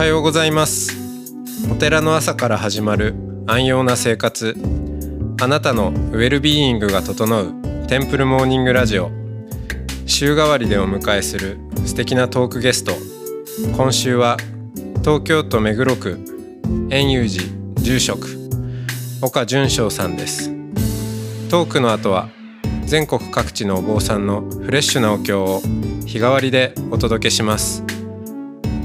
[0.00, 0.96] おはようございます。
[1.70, 3.14] お寺の朝から始まる
[3.46, 4.56] 安養な生活。
[5.42, 7.52] あなたのウェルビーイングが整う
[7.86, 9.10] テンプルモーニングラジオ。
[10.06, 12.94] 週替わりでお迎えする素敵なトークゲスト。
[13.76, 14.38] 今週は
[15.00, 16.18] 東京都目黒区
[16.88, 17.44] 円遊寺
[17.82, 18.26] 住職
[19.20, 20.48] 岡淳翔さんです。
[21.50, 22.30] トークの後は
[22.86, 25.60] 全国各地のお坊さんのフレッシュなお経を
[26.06, 27.89] 日替わりでお届けします。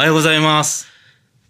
[0.00, 0.86] おはようございます。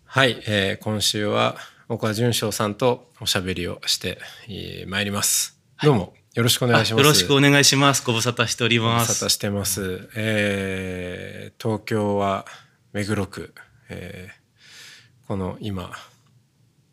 [0.07, 1.55] はい、えー今週は
[1.89, 8.05] 岡淳翔さんとおしゃべりをしてえー参ります、どうもよろしくお願いしますあよろしくお願いします。
[8.05, 9.11] ご無沙汰しておりごます。
[9.11, 12.45] 無沙汰してます、えー東京は
[12.93, 13.55] 目黒区、
[13.89, 15.93] えーこの今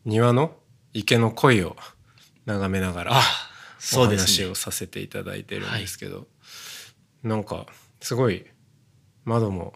[0.05, 0.51] 庭の
[0.93, 1.75] 池の鯉を
[2.45, 3.21] 眺めながらあ、お
[3.79, 4.53] そうですね話を。
[4.53, 6.27] させていただいてるんですけど、
[7.23, 7.65] なんか
[7.99, 8.45] すごい
[9.25, 9.73] 窓も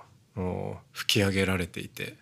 [0.92, 2.16] 吹き上げられていて、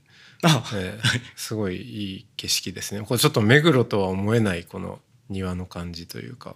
[0.43, 6.55] あ、えーすごいいい景色ですねこれちょっと目黒とは思えないこの庭の感じというか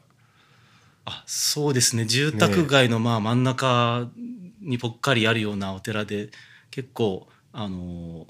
[1.05, 2.05] あ、そうですね。
[2.05, 4.09] 住宅街のまあ真ん中
[4.61, 6.29] にぽっかりあるようなお寺で、
[6.71, 8.25] 結構あの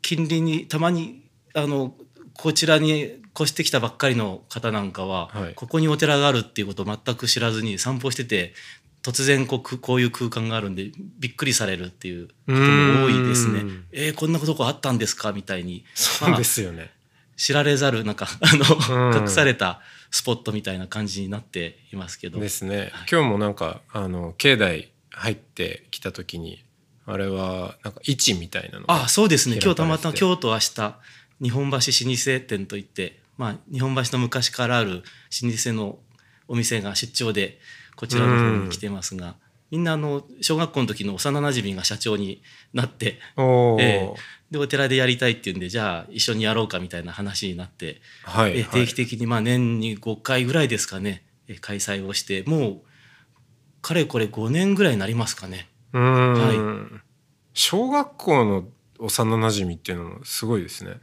[0.00, 1.22] 近隣にたまに
[1.54, 1.94] あの
[2.34, 8.54] こちらに越してきたばっかりの方なんかは、はいここにお寺があるっていうことを全く知らずに散歩してて。
[9.02, 13.60] 突然こうくこういう空間があるんでびっくりされるっていうことも多いですね。
[13.60, 13.84] うん。
[13.92, 15.32] えー、こんなとこあったんですか？
[15.32, 15.84] みたいに。
[15.94, 16.90] そうですよね、
[17.36, 19.22] 知られざるなんかあの、うん。
[19.22, 22.38] 隠されたスポットみたいな感じになっていますけど。
[22.38, 22.92] ですね。
[23.10, 26.62] 今日もなんかあの境内入ってきた時に
[27.06, 29.58] あれはなんか位置みたいなのがあそうですね。
[29.62, 30.96] 今日たまたま今日と明日
[31.42, 35.02] 日本橋老舗店といって、まあ、日本橋の昔からある
[35.42, 35.98] 老舗の
[36.48, 37.58] お店が出張で
[38.00, 39.34] こちらの方に来てますが、
[39.70, 42.40] みんなあの小学校の時の幼なじみが社長に
[42.72, 43.82] なっておー。
[43.82, 44.14] え
[44.50, 48.64] でお寺でやりたいっていうんでじゃあ一緒にやろうかみたいな話になってえはいはい。
[48.64, 52.80] 定期的にまあ年に5回ぐらいですかねえ開催をしてもう
[53.82, 55.68] かれこれ5年ぐらいになりますかね。
[55.92, 57.02] うーん、
[57.52, 58.64] 小学校の
[58.98, 60.94] 幼馴染っていうのもすごいですね。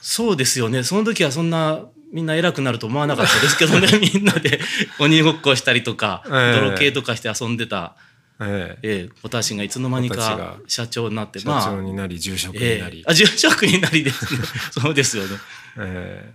[0.00, 0.82] そうですよね。
[0.82, 3.88] その時はそんなみんな偉くなると思わなかったですけどね。
[3.98, 4.60] みんなで
[4.98, 6.60] 鬼ごっこしたりとか、ええ。
[6.60, 7.96] 泥系とかして遊んでた、
[8.40, 8.88] ええ。
[8.88, 9.20] ええ。
[9.22, 11.64] 子たちがいつの間にか社長になって社まあ。
[11.64, 14.10] 長になり住職にえなり、えあ住職になりで。
[14.10, 14.40] す ね
[14.70, 15.36] そうですよね。
[15.78, 16.32] え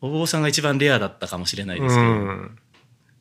[0.00, 2.58] お坊さんが一番レアだったかもしれないえですけど、うん。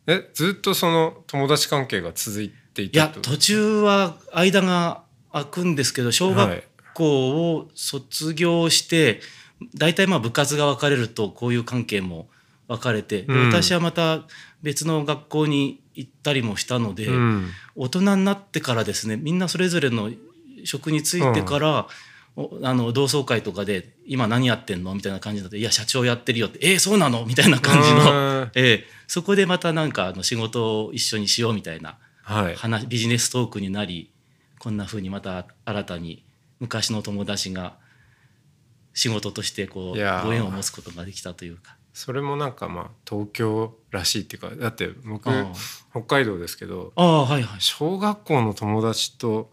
[0.07, 9.21] えずっとその友達関係が続いていいや途中は間が空くんですけど小学校を卒業して、
[9.75, 12.27] 大体まあ部活が分かれるとこういう関係も
[12.67, 13.47] 分かれて、でうん。
[13.49, 14.21] 私はまた
[14.61, 17.49] 別の学校に行ったりもしたので、うん。
[17.75, 20.11] 大人になってからですねみんなそれぞれの
[20.63, 21.87] 職に就いてから、
[22.35, 28.51] おあの同窓会とかで「今何やってんの?」みたいな感じになって「いや社長やってるよ」って「えー、そうなの?」みたいな感じの、うん。
[28.55, 32.55] えーそこでまたなんかあの仕事を一緒にしようみたいなはい。
[32.55, 34.11] 話ビジネストークになり
[34.59, 36.23] こんな風にまた新たに
[36.59, 37.73] 昔の友達が
[38.99, 41.77] 仕事としてこうご縁を持つことができたというか。
[41.93, 45.51] それもなんかまあ東京らしいっていうかだって僕あ
[45.91, 47.61] 北海道ですけどああはいはい。
[47.61, 49.51] 小学校の友達と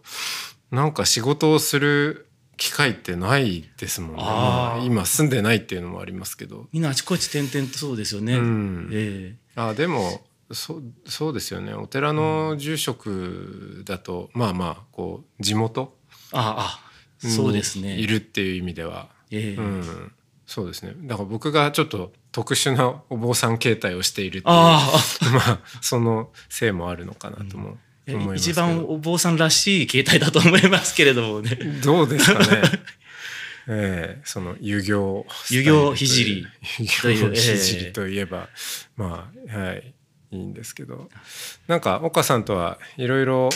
[0.69, 2.27] なんか仕事をする
[2.57, 8.35] 機会ってないですもんね、今住んでないっていうのもありますけど、みんなあちこち転々とそうですよね。
[8.35, 8.89] うん。
[8.91, 11.73] えあでもそそうですよね。
[11.73, 15.95] お寺の住職だと、まあまあこう地元
[16.33, 17.95] えああそうですね。
[17.95, 19.55] にいるっていう意味では、ええ。
[19.55, 20.11] うん、
[20.45, 20.93] そうですね。
[21.03, 24.79] だから僕がちょっと特殊なお坊さん形態をしているっていうあ
[25.21, 25.29] あ。
[25.31, 31.55] まあそのせいもあるのかなともえ思いますけ一ど、番お坊さんらしい形態だと思いますけれどもね。
[31.83, 32.61] どうですかね。
[33.69, 36.47] ええその遊行遊行聖という
[37.01, 38.47] というええ聖といえば、
[38.95, 39.93] まあはい
[40.31, 41.09] いいんですけど。
[41.67, 43.49] なんか岡さんとはいろいろ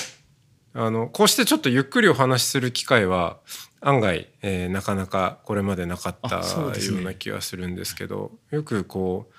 [0.73, 3.37] あのこうしてちょっとゆっくりお話しする機会は
[3.81, 9.33] 案外、えーなかなかこれまでなかったような気がするんですけどよくこう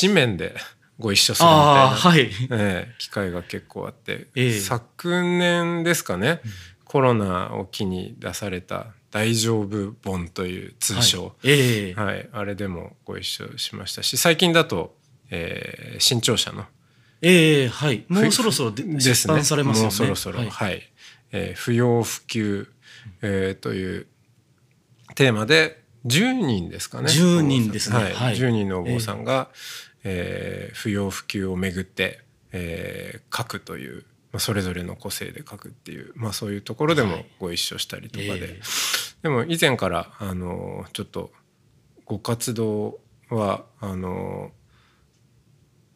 [0.00, 0.54] 紙面で
[0.98, 2.22] ご一緒するみたいな、はい。
[2.50, 4.60] ええ機会が結構あって、ええ。
[4.60, 6.40] 昨年ですかね、
[6.84, 11.34] コロナを機に出された大丈夫本」という通称、はい。
[11.44, 11.94] ええ。
[11.94, 12.28] はい。
[12.32, 14.96] あれでもご一緒しましたし最近だと、
[15.30, 16.66] えー新潮社の
[17.22, 18.04] ええはい。
[18.08, 19.84] もうそろそろでです出版されますよね。
[19.84, 20.82] もうそろそろ、ははいい。
[21.30, 22.68] えー不要不急、
[23.22, 24.06] えーという
[25.14, 27.08] テーマで10人ですかね。
[27.08, 27.96] 10人ですね。
[27.96, 28.12] はい。
[28.12, 28.34] はい。
[28.36, 29.48] 10人のお坊さんが、
[30.04, 32.20] えー不要不急をめぐって、
[32.52, 38.60] えー書くという、まあ、それぞれの個性で書くっていう、まあ、そういうところでもご一緒したりとかで、ええ。
[39.22, 41.32] でも以前からあのちょっと
[42.04, 43.00] ご活動
[43.30, 44.52] はあの、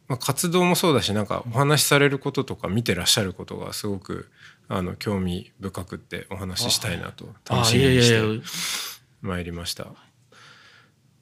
[0.07, 4.29] まあ、活動もそうだしなんかお話しされることとか見てらっしゃることがすごく
[4.75, 8.41] あの興味深くってお話ししたいなと楽あしみにして
[9.21, 9.87] まいりました。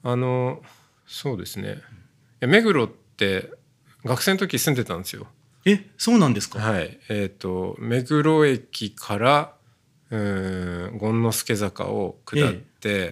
[0.04, 0.62] あの
[1.06, 1.80] そうですね。
[2.40, 3.52] 目黒って
[4.06, 5.28] 学生の時住んでたんですよ。
[5.66, 9.54] えそうなんですか、はい、えっ、と目黒駅から
[10.10, 12.64] うーん権之助坂を下って、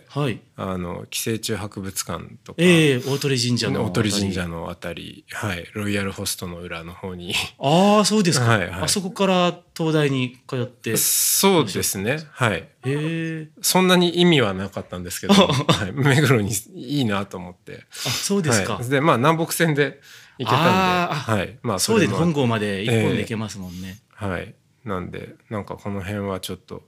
[0.07, 0.39] はい。
[0.55, 7.33] あの寄生虫博物館とか、ええ大鳥神社の大鳥神社ののあたり、はい、ロイヤルホストの裏の方に。
[7.59, 8.69] ああそうですか、はいはい。
[8.83, 10.97] あそこから東大に通って。
[10.97, 12.19] そうですね。
[12.31, 12.67] はい。
[12.85, 13.49] ええ。
[13.61, 17.85] そんなに意味はなかったんですけど、 はい、目黒にいいなと思って。
[18.05, 19.99] あそうですか、はい、でまあ南北線で
[20.37, 21.59] 行けたんではい。
[21.61, 22.13] まあそうです。
[22.13, 24.53] 本郷まで一本で行けますもんね、はい。
[24.85, 26.83] なんでなんかこの辺はちょっと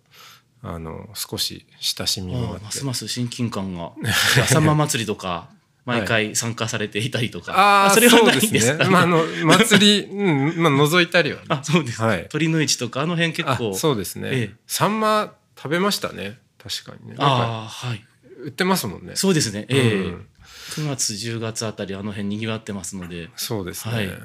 [0.63, 2.63] あの少し親しみもあって。
[2.65, 3.91] ますます親近感が。
[4.43, 5.49] 朝間祭りとか
[5.85, 8.89] 毎回参加されていたりとか、ああそれはないんですか、ね。
[8.89, 11.39] まああの祭り、 うんまあ覗いたりは。
[11.39, 11.97] ね、あそうです。
[11.97, 12.27] か、はい。
[12.29, 14.55] 鳥の市とかあの辺結あ構そうですね、ええ。
[14.67, 16.39] サンマ食べましたね。
[16.61, 17.15] 確かにね。
[17.17, 18.05] ああはい。
[18.43, 19.15] 売ってますもんね。
[19.15, 19.65] そうですね。
[19.69, 19.93] ええ。
[19.95, 20.27] うん。
[20.71, 23.29] 9月10月あたりあの辺にぎわってますので。
[23.35, 24.19] そうですね。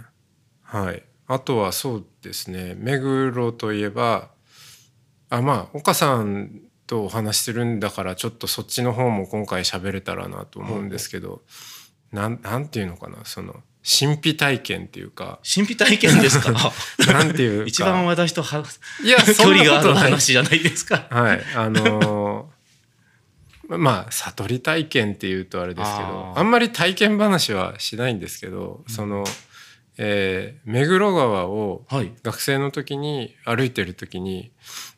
[0.62, 2.76] はい、あとはそうですね。
[2.78, 4.30] 目黒といえば
[5.30, 11.42] あまあ岡さんとお話しするんだからちょっとそっちの方も今回喋れたらなと思うんですけど、
[12.12, 13.54] なんなんていうのかなその
[13.88, 15.38] 神秘体験っていうか。
[15.48, 16.52] 神秘体験ですか？
[17.12, 17.66] なんていうか。
[17.66, 18.64] 一番私とは
[19.04, 21.06] いや 距離がある話じゃないですか。
[21.10, 21.42] はい。
[21.54, 22.56] あのー
[23.68, 29.24] まあ悟り体験っていうとあれですけどあんまり体験話はしないんですけど、その、
[29.98, 32.12] えー目黒川をはい。
[32.22, 34.52] 学生の時に歩いてる時に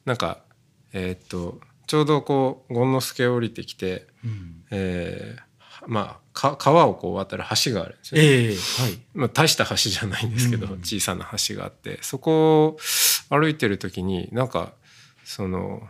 [0.09, 0.43] なんか
[0.93, 4.65] えーっとちょうどこう権之助降りてきて、うん。
[4.71, 5.49] えー
[5.87, 8.27] まあか川をこう渡る橋があるんですよね。
[8.29, 8.55] ええは
[8.89, 9.01] い。
[9.15, 12.79] まあ、大した橋じゃないんですけど、うん小さな橋があってそこを
[13.31, 14.73] 歩いてる時になんか
[15.25, 15.83] その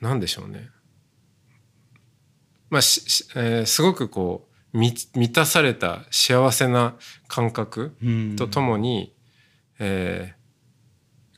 [0.00, 0.68] なんでしょうね。
[2.68, 6.96] まあししえーすごくこう満満たされた幸せな
[7.28, 8.36] 感覚うん。
[8.36, 9.14] とともに、
[9.78, 10.42] えー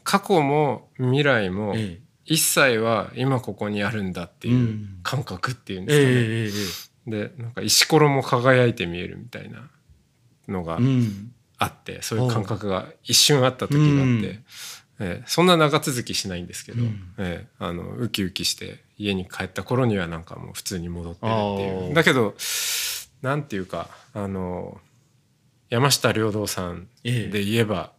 [0.06, 4.98] 過去も未来もええ一切は今ここにあるんだっていううん。
[5.02, 7.18] 感覚っていうんですかね。
[7.28, 9.68] でなんか石ころも輝いて見えるみたいな
[10.48, 10.78] のが
[11.58, 14.24] あってそういう感覚が一瞬あった時があって、うん。
[15.00, 17.12] えーそんな長続きしないんですけど、うん。
[17.18, 21.94] えーあのウキウキして家に帰った頃にはなんかもう普通に戻ってるっていあうー。
[21.94, 22.34] だけど
[23.22, 24.80] なんていうかあの
[25.68, 27.28] 山下良道さんええ。
[27.28, 27.92] で言えば、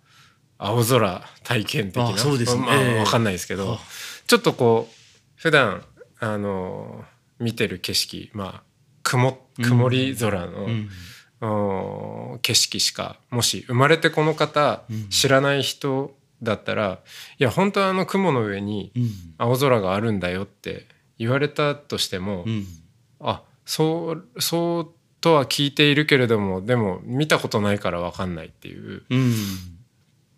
[0.57, 2.09] 青空体験的な。
[2.09, 2.61] あそうですね。
[2.61, 3.79] まあ、ええわかんないですけど、あ
[4.27, 4.93] ちょっとこう
[5.35, 5.83] 普段
[6.19, 7.03] あの
[7.39, 8.63] 見てる景色まあ
[9.03, 10.89] 曇曇り空の、うん。
[11.41, 15.09] うん景色しかもし生まれてこの方、うん。
[15.09, 16.99] 知らない人だったら
[17.37, 19.09] いや本当はあの雲の上にうん。
[19.37, 22.65] 青空があるんだよって言われたとしても、うん。
[23.19, 24.91] あそうそう
[25.21, 29.33] とは聞いているけれどもでも見たことないから分かんないっていう、うん。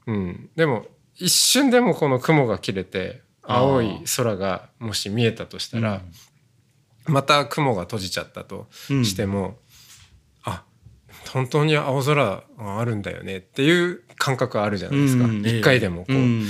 [0.08, 6.02] うん、でも一瞬でもこの雲が切れて青い空がもし見えたとしたら、
[7.06, 9.06] また雲が閉じちゃったとうん。
[9.06, 9.58] しても、
[10.44, 10.64] あ
[11.30, 15.62] 本当に青空があるんだよねっていう感覚あるじゃないですか、うん。
[15.62, 16.46] 回でもこう、うん。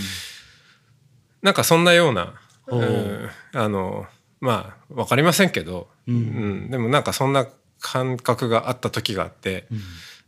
[1.41, 2.33] なんかそんなような、
[2.67, 2.75] う。
[2.75, 4.07] んあの
[4.39, 6.15] まあ分かりませんけど、うん。
[6.15, 6.19] う
[6.67, 6.71] ん。
[6.71, 7.47] でもなんかそんな
[7.79, 9.79] 感覚があった時があって、うん。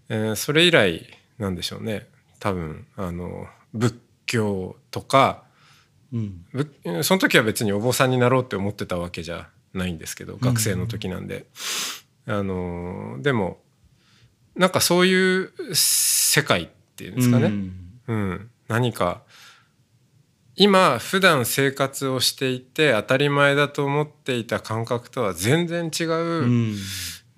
[0.09, 1.07] えーそれ以来
[1.39, 2.07] なんでしょうね。
[2.39, 3.95] 多分あの仏
[4.25, 5.43] 教とか
[6.13, 6.45] うん。
[6.53, 11.45] ぶその時は別にお坊さんになろうって思ってたわけじゃないんですけど学生の時なんで、
[12.25, 13.59] あのでも
[14.55, 17.73] なんかそういう世界っていうんですかね、うん。
[18.07, 18.49] うん。
[18.67, 19.21] 何か
[20.55, 26.75] 今普段生活をしていて当たり前だと思っていた感覚とは全然違ううん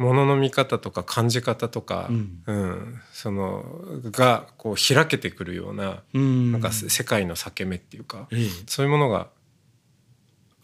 [0.02, 2.44] ものの見方とか感じ方とか、うん。
[2.46, 3.64] うんその
[4.12, 6.52] がこう開けてくるようなうん。
[6.52, 8.50] なんか世界の裂け目っていうか、ええ。
[8.68, 9.28] そういうものが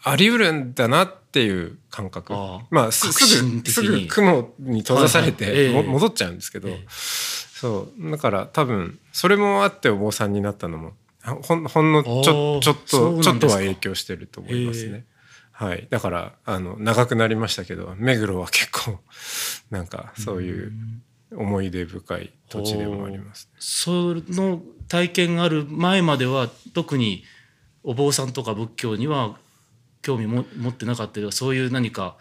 [0.02, 2.32] あり得るんだなっていう感覚。
[2.70, 6.86] まあすぐすぐ雲に閉ざされて、はい戻っちゃうんですけど、ええ。
[6.88, 8.10] そう。
[8.10, 10.92] だから多分それもあってお坊さんになったのも
[11.42, 15.04] ほんほんのちょちょっとちょっとは影響してると思いますね。
[15.58, 19.00] はい、だからあの長くなりましたけど目黒は結構
[19.70, 20.72] なんかそういう
[21.32, 23.50] 思い出深い土地でもあります。
[23.58, 27.24] その体験がある前までは特に
[27.82, 29.36] お坊さんとか仏教には
[30.00, 32.16] 興味も持ってなかったけどそういう何か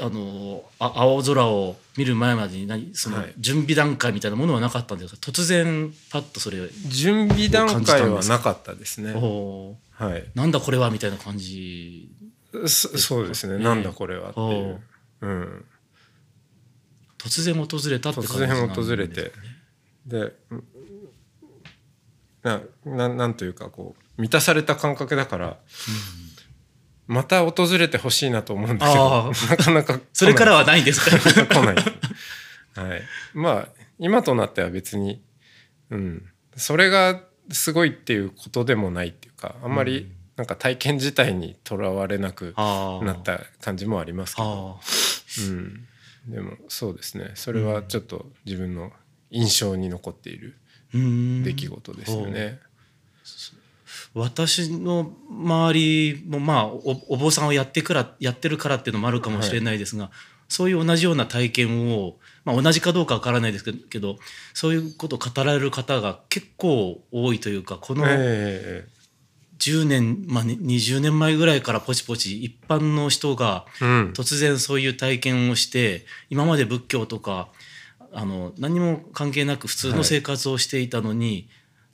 [0.00, 3.34] あのあ青空を見る前までに何そのはい。
[3.38, 5.20] 準備段階みたいなものはなかったんですか？
[5.20, 9.12] 突然パッとそれ、準備段階はなかったですね。
[9.12, 12.10] はい、なんだこれはみたいな感じ
[12.66, 13.62] そそうですね、ええ。
[13.62, 14.80] なんだこれはっていう、
[15.22, 15.64] うん、
[17.18, 19.32] 突然訪れたって感じ突然訪れて。
[20.06, 20.64] でうん
[22.42, 25.56] なななんというかこう満たされた感覚だから、
[27.08, 31.10] また訪れてほしいなと思うんだけどあなかなか それからははないんですか？
[31.18, 33.02] 来ない、はい、
[33.34, 35.22] まあ今となっては別に、
[35.90, 44.78] うん、それがすごいっていうことでもないっていうかあんまりなんか体験自体にとらわれなくなった感じもありますけど、
[45.38, 45.88] うん、
[46.28, 47.32] でもそうですね。
[47.34, 48.92] それはちょっと自分の
[49.30, 50.56] 印象に残っている
[50.92, 52.60] 出来事ですよね。
[54.14, 60.10] 私の周りもまあおお坊さんをやってからやってるからっていうのもあるかもしれないですが、
[60.48, 64.16] そういう同じような体験を、まあ、同じかどうかわからないですけど
[64.54, 68.88] そういうことを語られる方が結構多いというかこのえ
[69.58, 77.48] 10年、まあ、ね20年前ぐらいからポチポチ一般の人が突然そういう体験をして今まで仏教とか
[78.12, 81.48] あの何も関係なく普通の生活をしていたのに、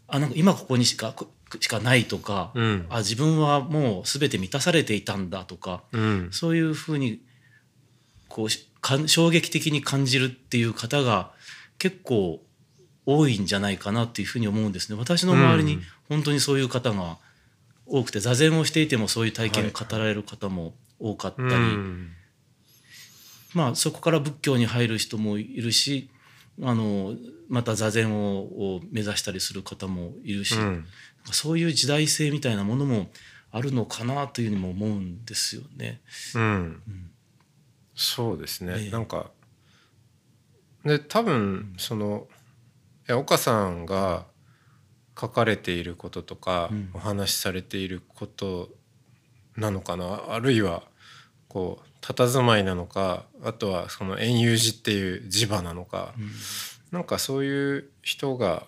[0.06, 1.26] あなんか今ここにしかこ
[1.60, 2.86] しかないとか、うん。
[2.88, 6.28] あ自分はもう全て満たされていたんだとかうん。
[6.32, 7.20] そういうふうに
[8.28, 11.32] こう衝撃的に感じるっていう方が
[11.78, 12.42] 結構
[13.06, 14.98] 多いんじゃないかなっていうふうに思うんですね。
[14.98, 15.82] 私の周りにうん。
[16.08, 17.18] 本当にそういう方が
[17.86, 22.10] 多くて座禅をしていてもそういう体験をはい語られる方も多かったり、うん。
[23.54, 26.10] まあそこから仏教に入る人もいるし
[26.62, 27.14] あの
[27.48, 30.86] また座禅をを目指したりする方もいるし、うん
[31.32, 33.10] そういう時代性みたいなものも
[33.50, 36.00] あるのかなというふうにも思うんですよね。
[36.34, 36.82] うん。
[37.94, 38.90] そうですね、ええ。
[38.90, 39.30] なんか
[40.84, 42.26] で多分その
[43.08, 44.26] いや岡さんが
[45.18, 46.90] 書かれていることとか、うん。
[46.94, 48.70] お話しされていること
[49.56, 50.24] なのかな。
[50.30, 50.82] あるいは
[51.48, 56.30] こう佇まいなのかあとはその円遊寺っていう磁場なのか、うん。
[56.90, 58.66] なんかそういう人が、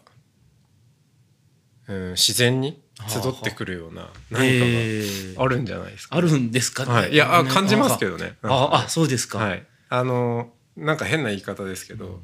[1.89, 6.85] うん、自然に集ってくるような何ええかがあるんじゃないですか、あるんですか？
[6.85, 6.93] ね。
[6.93, 8.37] はい、いやあね感じますけどね。
[8.43, 9.39] あああそうですか。
[9.39, 12.21] はい、あのなんか変な言い方ですけど、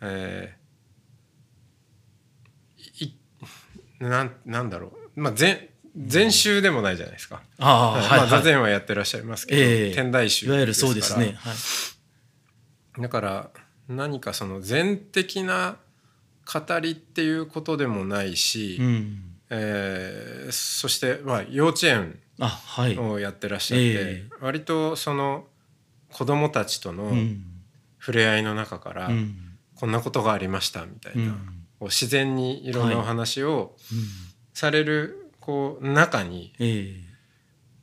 [0.00, 3.16] えーい
[3.98, 7.42] なんなんだろう、まあ、前禅宗でもないじゃないですか。
[7.58, 11.34] ああはいはい、まあ、座はい禅はやってらっしゃいますけど、ええ天台宗いわゆるそうですね。
[11.38, 11.52] は
[12.98, 13.02] い。
[13.02, 13.50] だから
[13.88, 15.76] 何かその禅的な
[16.52, 19.22] 語りっていうことでもないし、うん。
[19.50, 22.18] えーそして、まあ、幼稚園。
[22.98, 25.46] をやってらっしゃって、え割とその
[26.10, 27.44] 子供たちとのうん。
[28.00, 29.36] 触れ合いの中から、うん。
[29.74, 31.64] こんなことがありましたみたいな、うん。
[31.82, 33.98] 自然にいろんなお話をうん
[34.52, 36.94] されるこう中にえ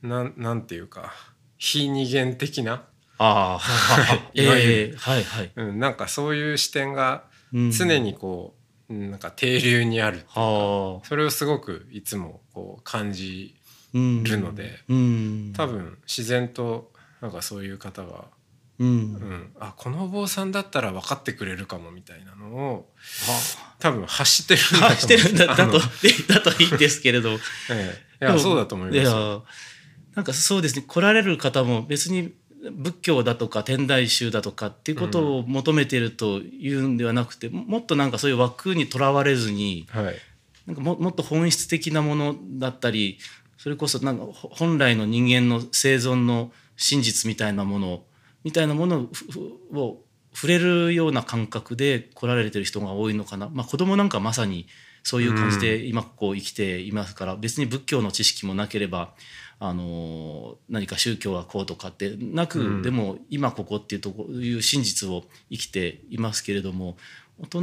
[0.02, 1.12] えなんなんていうか
[1.56, 2.84] 非二元的な、
[3.18, 3.58] あ
[4.32, 5.52] い いわゆる ええはいはい。
[5.56, 8.57] うん、なんかそういう視点がうん常にこう、うん
[8.88, 11.06] なんか定流にあるはあ。
[11.06, 13.54] それをすごくいつもこう感じ
[13.94, 15.52] うんるのでうん。
[15.56, 16.90] 多分自然と
[17.20, 18.24] なんかそういう方が、
[18.78, 18.84] う。
[18.84, 22.88] うんん、あこのお坊さんだったら分かってくれるかもみたいなのを
[23.26, 24.88] は多分発してるんあ。
[24.90, 25.78] だと してるんだ だと
[26.32, 27.30] だといいんですけれど。
[27.70, 29.10] ええいやそうだと思いますいよ。
[29.10, 29.42] や
[30.16, 32.34] なんかそうですね来られる方も別に
[32.72, 40.16] 仏教だとか天台宗だとかっていうことを求めているというんではなくて、もっとなんかそういう枠にとらわれずにはい。
[40.66, 43.18] なんかももっと本質的なものだったり
[43.56, 48.02] それこそなんかほ本来の人間の生存の真実みたいなもの
[48.44, 49.08] みたいなもの
[49.72, 50.02] を
[50.34, 54.66] 触れるような感覚で来られてる人が多いのかな、まあ、子供なんかまさに
[55.02, 59.14] そういう感じで今ここ生きていますから、別に仏教の知識もなければ
[59.60, 62.82] あの何か宗教はこうとかってなく、うん。
[62.82, 66.96] でも今ここっていうとこいう真実を生きていますけれども
[67.40, 67.62] 大人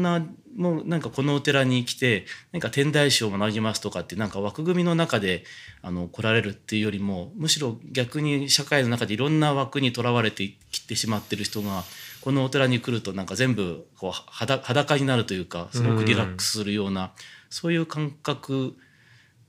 [0.55, 5.43] もなんかこのお寺に来て何か天台宗を学びますとかってなんか枠組みの中で
[5.81, 11.83] あの来られるっていうよりもむしろ逆に社会の中でいろんな枠にとらわれてきてしまってる人が
[12.21, 17.11] このお寺に来るとなんか全部こう裸になるというかすごくリラックスするような、
[17.49, 18.75] そういう感覚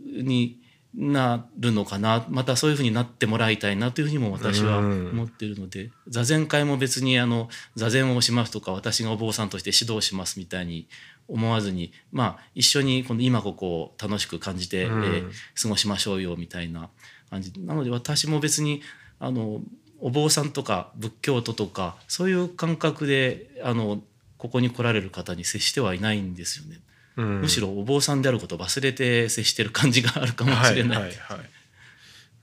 [0.01, 0.61] に
[0.97, 2.25] なるのかな。
[2.31, 10.89] またそういうふうになってもらいたいなというふうにも私は思っているので、座禅会も別にあの座禅をしますとか私がお坊さんとして指導しますみたいに
[11.29, 16.89] 思わずにまあ一緒にこの今ここを楽しく感じて、えー、過ごしましょうよみたいな
[17.29, 17.53] 感じ。
[17.61, 18.81] なので私も別に
[19.21, 19.61] あの
[20.01, 24.03] お坊さんとか仏教徒とかそういう感覚であの
[24.39, 26.81] ここに来られる方に接してはいないんですよね。
[27.17, 30.99] うん、むしろお坊さんであることを忘れて接してる感じがあるかもしれない。
[30.99, 31.51] はいはいはい、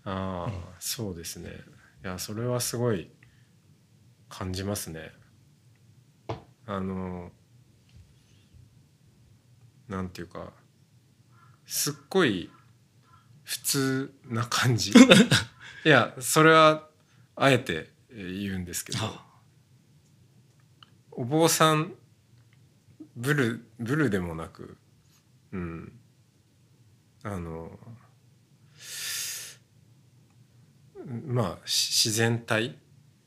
[0.05, 1.49] ああ、うん、そうですね。
[2.03, 3.09] いやそれはすごい
[4.29, 5.11] 感じますね。
[6.65, 7.31] あの
[9.87, 10.51] なんていうか
[11.65, 12.49] すっごい
[13.43, 14.91] 普通な感じ。
[15.85, 16.87] いやそれは
[17.35, 18.99] あえて言うんですけど、
[21.11, 21.93] お坊さん
[23.15, 24.77] ブルブルでもなく
[25.51, 25.91] うん。
[27.25, 27.71] あの
[31.25, 32.75] まあ自然体、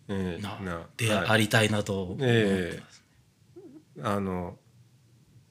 [0.09, 4.59] えー、なでありたいなと思ってます、えー、あの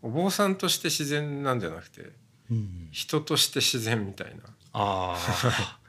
[0.04, 2.12] お坊さんとして自然なんじゃなくて、
[2.52, 4.44] うん、人として自然みたいな。
[4.74, 5.18] あ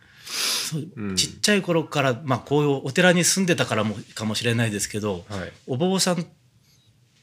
[0.97, 6.27] うん、ちっちゃい頃から、まあ、こういうお寺に住んでたからもかもしれないですけど、はい、お坊さん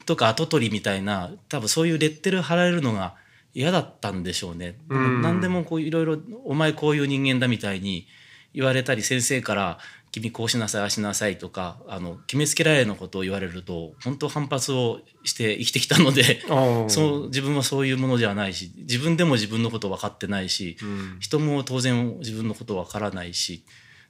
[0.04, 3.14] とか跡取りみたいな多分そういうレッテル貼られるのが
[3.54, 4.76] 嫌だったんでしょうね。
[4.88, 8.06] うん、何でもこういろいろ「お前こういう人間だ」みたいに
[8.52, 9.78] 言われたり先生から
[10.10, 16.42] 「君こうしなさいああしなさい」とかあの決めつけられるのことを言われると本当反発をして生きてきたので
[16.88, 23.64] そう自分はそういうものではないし自分でも自分のこと分かってないし、うん、人も当然自分のこと分からないし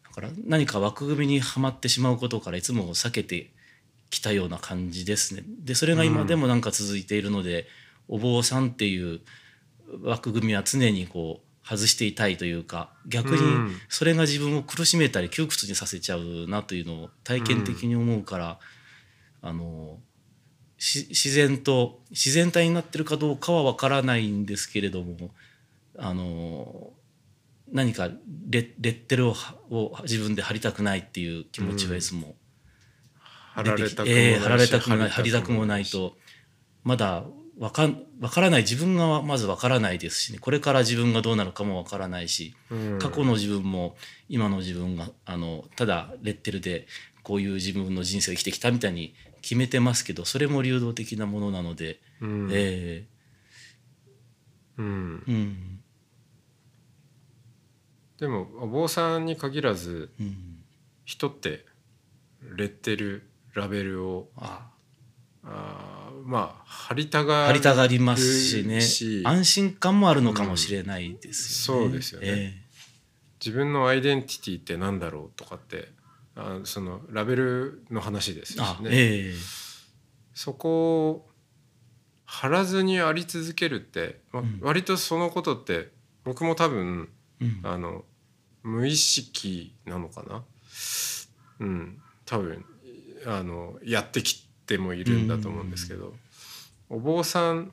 [0.04, 3.50] だから何か枠組みにはまってしまうことからいつも避けて
[4.14, 5.42] きたような感じですね。
[5.46, 7.66] でそれが今でもなんか続いているので、
[8.09, 9.20] うん、お坊さんっていう
[10.03, 18.59] 枠組みは常にこう外していたいというか逆にそれが自分を苦しめたり窮屈にさせちゃうなというのを体験的に思うから、
[19.42, 19.98] うん、あの
[20.79, 25.31] 自然と自然体になってるかどうかは分からないんですけれども
[25.96, 26.92] あの
[27.72, 28.11] 何か
[28.50, 29.35] レレッテルを
[29.70, 32.35] を自分で貼りたくないっていう気持ちがいつも
[33.55, 36.17] 貼られたくもない、えー、貼られたくもない貼りたくもないと。
[36.83, 37.25] まだ
[37.59, 37.88] わか
[38.21, 38.62] わからない。
[38.62, 43.97] 自分がまずわからないですし、ね、これから自分がどうなるかもわからないし、うん、過去の自分も
[44.29, 46.87] 今の自分があのただレッテルで
[47.23, 55.81] こういう自分の人生を生きてきたみたいに決めてますけどそれも流動的なものなので、うん、えー、うん、うん、
[58.19, 60.64] でもお坊さんに限らず、うん、
[61.05, 61.64] 人って
[62.57, 63.23] レッテル
[63.55, 64.71] ラベルをあ
[65.45, 68.81] あまあ貼りたが貼りたがりますしね。
[69.25, 71.85] 安心感もあるのかもしれないですよね。
[71.85, 75.88] うん、そうですよね、えー、自分のアイデンティティってなんだろうとかって
[76.35, 78.90] あそのラベルの話ですよね。
[78.90, 79.35] えー、
[80.35, 81.31] そこを
[82.25, 85.90] 貼らずにあり続けるって、まあ、割とそのことって
[86.25, 87.09] 僕も多分、
[87.40, 88.05] うん、あの
[88.62, 90.43] 無意識なのかな。
[91.61, 92.64] うん、多分
[93.26, 96.14] あのやってきてもいるんだと思うんですけど、
[96.88, 97.72] お坊さん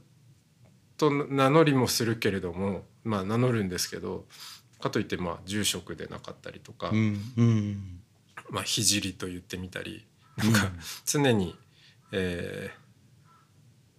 [0.97, 4.25] と名乗りもするけれどもまあ名乗るんですけど
[4.79, 6.91] かといってまあ住職でなかったりとか、
[8.49, 10.05] まあ聖と言ってみたり
[10.37, 10.71] なんか
[11.05, 11.55] 常に、
[12.11, 12.71] え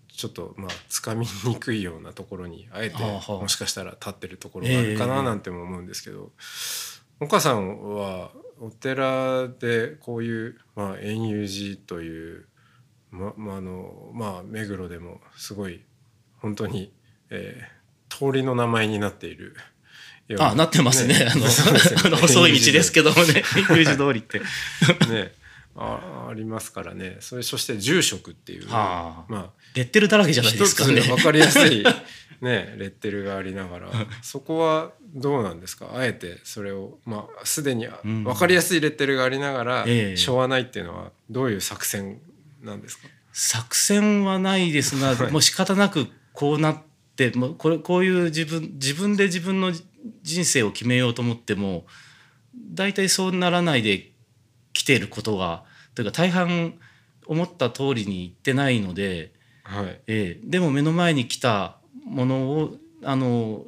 [0.08, 6.30] ー、ちょっとまあつかみにくいようなところにあえてもしかしたら立ってるところがあるかななんても思うんですけど、
[7.20, 8.32] 岡さんは
[8.62, 12.46] お寺でこういう、まあ、円遊寺という、
[13.10, 15.82] ままあのまあ、目黒でもすごい
[16.38, 16.92] 本当に、
[17.30, 19.56] えー、通りの名前になっている
[20.38, 21.40] あなってますね、ね、あの、
[22.14, 23.42] ね、 細い道ですけどもね。
[23.70, 24.38] 円寺通りって。
[25.08, 25.32] ね。
[25.74, 27.16] あありますからね。
[27.20, 31.00] それそして住職っていう、はあ、まあレッテルだらけじゃないですかね。
[31.00, 31.84] 分かりやすい
[32.42, 33.88] ねレッテルがありながら。
[34.20, 35.88] そこはどうなんですか？
[35.94, 42.20] あえてそれをまあすでに分かりやすいレッテルがありながら、しょうがないっていうのはどういう作戦
[42.62, 43.08] なんですか？
[43.32, 46.82] 作戦はないですが、もう仕方なくこうなっ
[47.16, 49.72] てもうこれこういう自分自分で自分の
[50.22, 51.86] 人生を決めようと思っても
[52.74, 54.10] 大体そうならないで
[54.72, 56.74] 来ていることがというか大半
[57.26, 60.00] 思った通りにいってないのではい。
[60.08, 60.40] ええ。
[60.42, 63.64] でも目の前に来たものをあの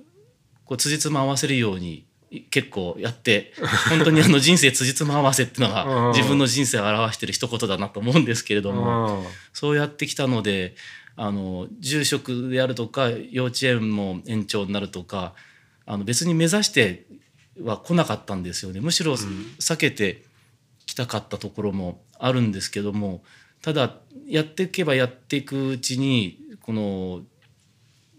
[0.64, 3.52] こう辻褄合わせるようにい結構やって
[3.88, 5.74] 本当にあの人生辻褄合わせっていうのうん。
[5.74, 9.22] が自分の人生を表してる一言だなと思うんですけれども。
[9.26, 10.74] あそうやってきたので
[11.16, 15.34] あの住職であるとか幼稚園も園長になるとか
[15.86, 17.06] あの別に目指して
[17.62, 18.80] は来なかったんですよね。
[18.80, 20.24] むしろ避けて
[20.86, 23.22] きたかったところもあるんですけども
[23.62, 27.22] ただやっていけばやっていくうちにこの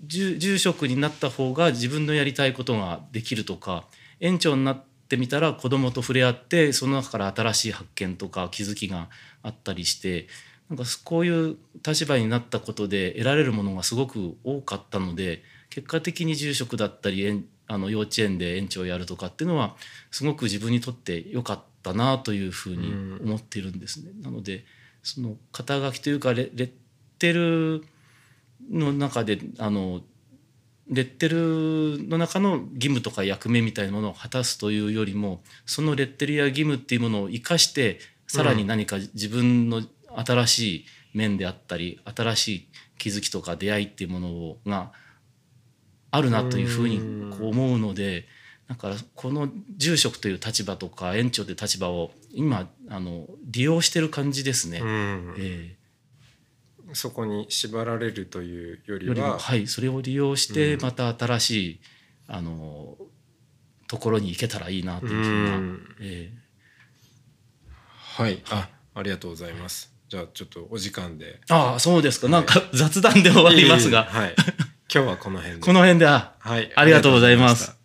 [0.07, 3.85] 住職になった方が自分のやりたいことができるとか
[4.19, 9.09] 園長になってみたら子どもと触れ合ってその中から新しい発見とか気づきが
[9.43, 10.27] あったりして
[10.69, 19.75] なんかこういう立場になったことで得られるものがすごく多かったので結果的に住職だったりあの幼稚園で園長をやるとかっていうのは
[20.11, 24.11] すごく自分にとって良かったなというふうに思っているんですね。
[24.21, 24.65] なので
[25.03, 26.71] その肩書きというかレッ
[27.19, 27.85] テル
[28.69, 30.01] の中であの
[30.87, 39.81] レッテルの中の義務とか役目みたいなものを果たすというよりもそのレッテルや義務っていうものを生かしてさらに何か自分の
[40.15, 44.91] 新しい面であったり新しい気づきとか出会いっていうものが
[46.11, 46.99] あるなというふうに
[47.35, 48.27] こう思うので
[48.67, 54.79] だからこの住職という立場とか園長という立場を今あの利用してる感じですね。
[54.79, 55.74] うんえ
[56.95, 60.81] そこに縛られるというよりははいそれを利用してうん。
[60.81, 61.79] また新しい、
[62.27, 62.97] あの
[63.87, 66.31] ところに行けたらいいなというふうな、うんえ
[68.17, 68.41] はい。
[68.49, 69.93] あありがとうございます。
[70.07, 71.35] じゃあちょっとお時間で。
[71.35, 72.29] えああそうですか。
[72.29, 74.35] なんか雑談で終わりますが、はい。
[74.93, 75.61] 今日はこの辺で。
[75.65, 76.71] この辺であはい。
[76.75, 77.84] ありがとうございます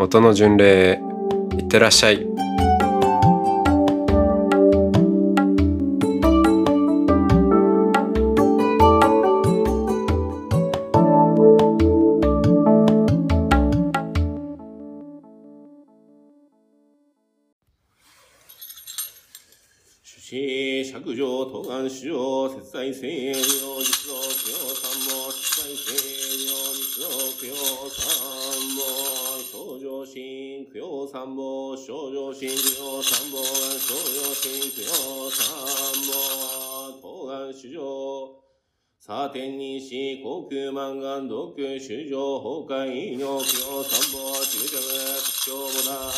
[0.00, 1.00] 音の巡礼
[1.58, 2.24] いってらっしゃい。
[20.04, 25.90] 主子、釈上、東岸主上、節在聖領、実道、供養三も、節在聖
[26.46, 27.54] 領、実道、供養
[27.90, 28.57] 三。
[28.57, 28.57] も、
[30.08, 35.44] 心、供養三も、症状心、供養三も、症状心、供養三
[36.08, 37.80] も、東岸主上、
[38.98, 44.78] サーテンにし、航空満願、毒、主上、崩壊、医療、供養三も、中着、
[45.20, 46.08] 屈強母大、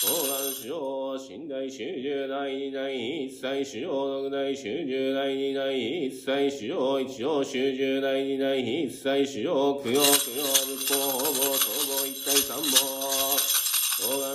[0.00, 10.00] 東南主要、寝台主従第二代一切主要六代主従第二代一切主要一応主従第二代一切主要供養供
[10.36, 11.75] 養仏法法母総母一体三母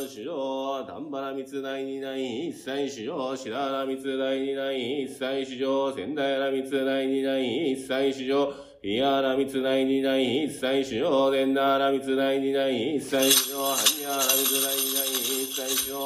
[0.02, 15.98] 東南主要、丹原密第二代一切主要白原密第二代一切主要仙台原密第二代一切主要イヤラミツ第二代一切主要デンダーラミツ第二代一切主要ハニヤラミツ第二代一切主要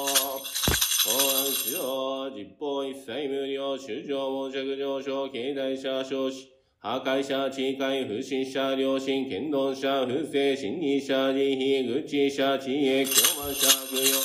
[1.05, 6.55] 公安主要実法一切無料主上申着上昇経済者少子
[6.86, 14.17] 破壊者、地界、不審者、良心、剣道者、不正、心理者、慈悲、愚痴者、知恵、狂慢者、悪用、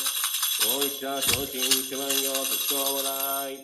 [0.64, 3.58] 大石者、昇進、一万行、特徴もない。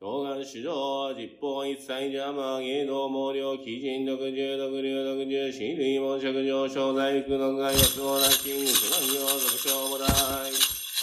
[0.00, 10.52] 動眼主上、実法一切邪魔、芸能毛量、基人、独重、独流、独重、死類、門着上昇、大福、独外、四つもなし、一万行、特徴もない。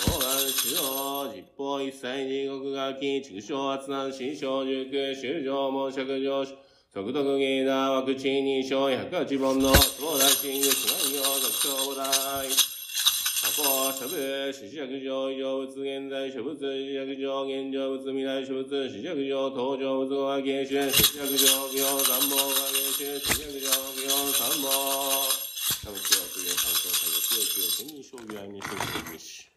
[0.05, 6.51] 動眼主上、実法一切地獄がき、畜生、圧難、死小塾、修上、門着上昇、
[6.93, 12.05] 速読芸だ、ワクチン2章、108本の、相談シング、一万行、特徴もな
[12.45, 12.74] い。
[13.55, 13.63] 過
[13.93, 24.67] 去、諸部、死尺上、異常物、現在、諸物、死尺上、現状物、未来、諸物、死尺上、登場物が芸春、死尺上、行、三宝が芸春、死尺上、行、三宝。
[25.81, 25.99] 三宝、
[26.33, 29.54] 不言、三宝、三宝、強強、千人将棋、愛に、将棋、にし。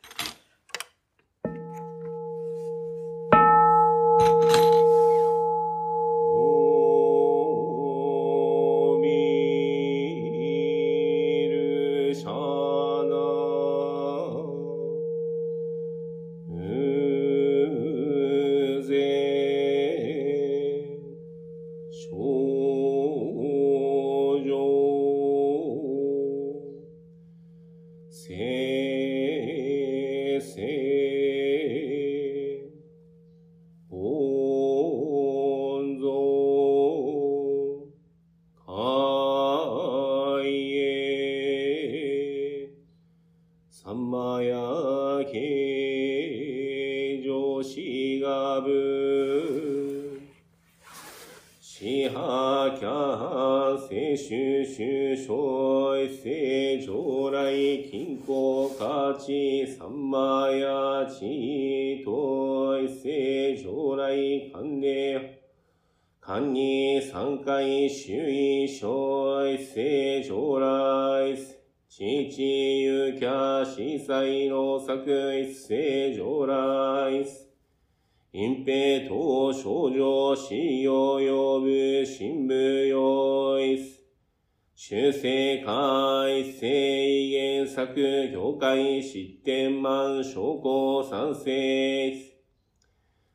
[88.28, 92.12] 作業界失点満証拠賛成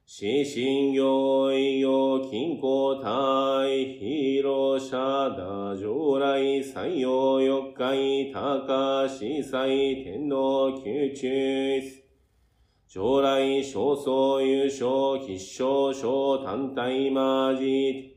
[0.06, 4.96] 死神行医療金庫体広社
[5.32, 12.04] 打上来採用四回高司祭天皇宮中。
[12.88, 18.13] 将来少数優勝必勝小単体マジ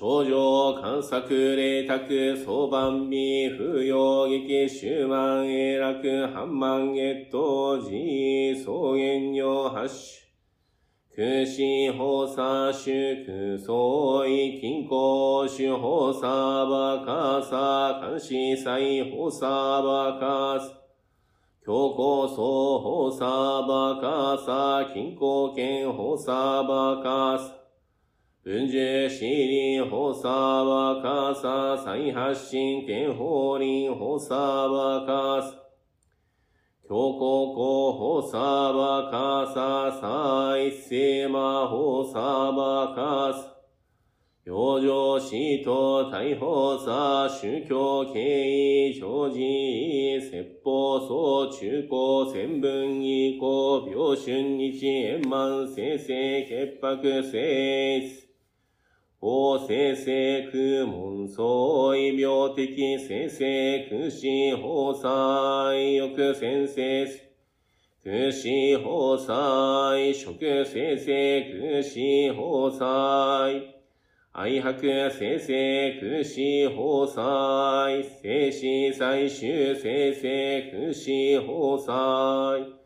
[0.00, 9.90] 症状観察霊卓相番美不要劇終満永楽半万月当時草原用発
[11.14, 12.90] 種空心放射主
[13.26, 16.20] 空相違金庫主放射
[16.64, 19.46] バカサ監視祭放射
[19.82, 20.80] バカサ
[21.62, 23.20] 強行層放射
[23.68, 26.32] バカサ金庫圏放射
[26.62, 27.59] バカサ
[28.50, 35.54] 文殊死輪放射バカサ再発進天法輪放射バカサ
[36.88, 38.36] 強行候補サ
[38.72, 42.18] バカサ再生魔法サ
[42.50, 43.54] バカサ
[44.44, 58.19] 養生死と逮捕さ宗教経緯常時説法総中高千分以降病春日円満生成潔白性
[59.20, 61.44] 法生成空門相
[61.94, 62.24] 異病
[62.56, 67.06] 的生成空死法祭欲先生
[68.02, 70.24] 空死法祭食
[70.64, 71.04] 生成
[71.52, 72.00] 空死
[72.32, 72.80] 法祭
[74.32, 81.10] 愛白生成空死法祭生死最終生成空死
[81.42, 82.79] 法祭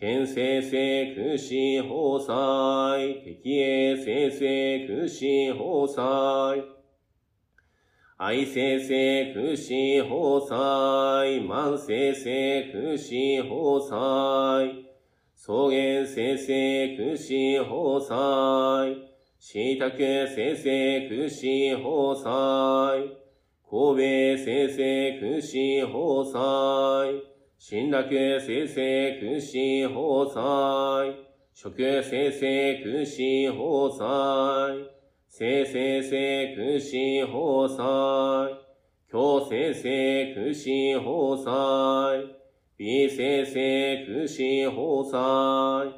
[0.00, 6.62] 県生成空死法祭敵営生成空死法祭
[8.16, 13.10] 愛生成空死法祭万生成空死
[13.42, 14.84] 法祭
[15.34, 17.34] 草原生成空死
[17.64, 19.02] 法祭
[19.40, 21.42] 死宅生成空死
[21.82, 23.16] 法祭
[23.68, 25.56] 神戸生成空死
[25.88, 31.16] 法祭新楽生成空死法祭
[31.54, 31.68] 食
[32.04, 33.20] 生成空死
[33.52, 34.70] 法
[35.28, 38.54] 祭生生成空死法祭
[39.10, 40.70] 強生成空死
[41.02, 42.34] 法祭
[42.78, 44.38] 微生成空死
[44.70, 45.97] 法祭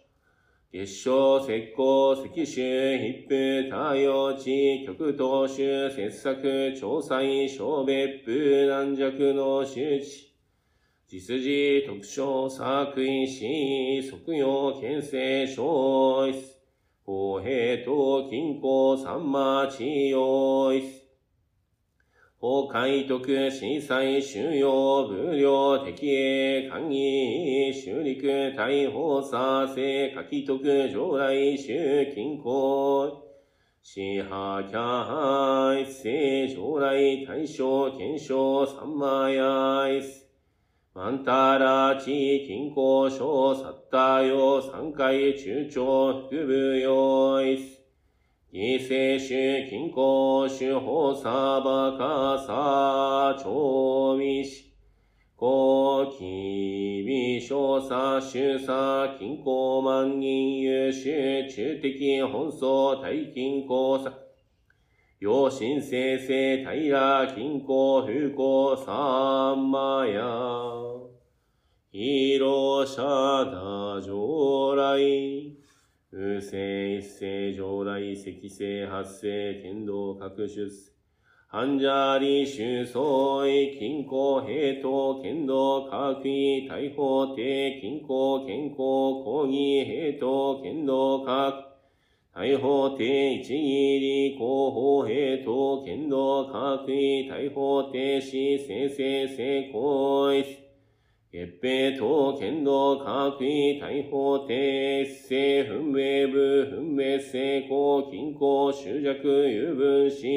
[0.73, 10.31] 月賞、石膏、石州、筆布、太陽地、極東州、切削、調査、小別府、軟弱の周知、
[11.07, 13.39] 実事、特徴、作為、死、
[14.01, 16.35] 即用、牽制、小一、
[17.03, 21.00] 公平と均衡、三馬、治療、一、
[22.41, 33.21] 法海徳、震災、収容、無料、敵営、官議、修陸、大法、査生、書き徳、上来、修、均衡、
[33.83, 40.27] 支破、キャハ、一世、上来、大正、検証、三マヤ、一世、
[40.95, 47.80] マンタラ、地、均衡、小、サッタヨ、三回、中長、副部用、一世、
[48.53, 54.73] 異性種、均衡種、法サバカサ、調味し、
[55.37, 64.13] 高気微小差、周差、均衡万人優秀、中的本草、大均衡差、
[65.21, 70.21] 陽神生成、平、均衡、風光、三マヤ、
[71.89, 75.50] 広者、打上来、
[76.13, 80.91] 風星一世上来、積星発生、天道各出世。
[81.47, 88.75] 半者理収総意、均衡、平等、剣道、科学位、大法定、均衡、健康、
[89.23, 91.63] 講義、平等、剣道、科学、
[92.33, 94.41] 大法定、一義理、広
[94.75, 100.60] 報、平等、剣道、科学位、大法定、死、生成、成功、
[101.31, 106.35] 月平等、剣道、科学位、大法定、一分明部、
[106.69, 110.27] 分明成功、均衡、執着、有分子、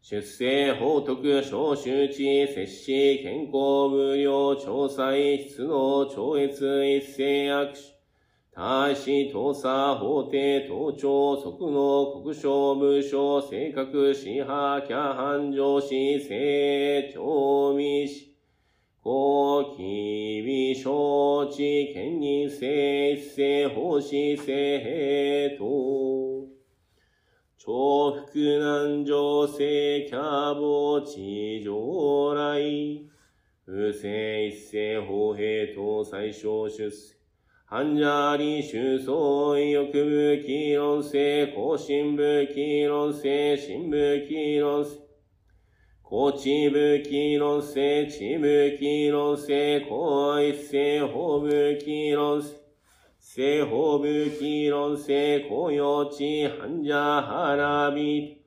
[0.00, 7.94] 出生、法徳、小周知、摂氏、健康、無料、調裁、出能、超越、一斉握手、
[8.52, 15.88] 大使、盗査、法廷、盗聴、即能、国省、無償、性格、支派、キャハン上司、
[16.20, 18.27] 成長、未死、
[19.08, 21.56] 公、機微、承知、
[21.94, 24.44] 兼任性、一斉、奉仕、性、
[24.80, 26.48] 平等。
[27.56, 32.60] 重複難情性キャボ地上来。
[33.64, 37.16] 不正一世法平等最小出世。
[37.64, 39.98] 半者理収総意欲部
[40.36, 45.07] 議論性、更新部議論性、新部議論性。
[46.10, 52.54] こちぶきろせ、ちぶきろせ、こいせ、ほぶきろせ、
[53.20, 58.40] せほぶきろせ、こよち、はんじゃはらび、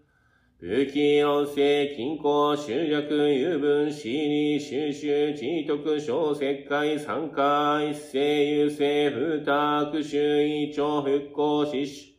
[0.59, 12.07] ぶきろせ、きんこ、しゅうじゃく、ゆぶん、しり、しゅうしゅう、ちいとく、しょう、せっかい、さんか、いせ、ゆせ、ふたくしゅう、いちょう、ふっこ、しし。
[12.07, 12.10] ゅう、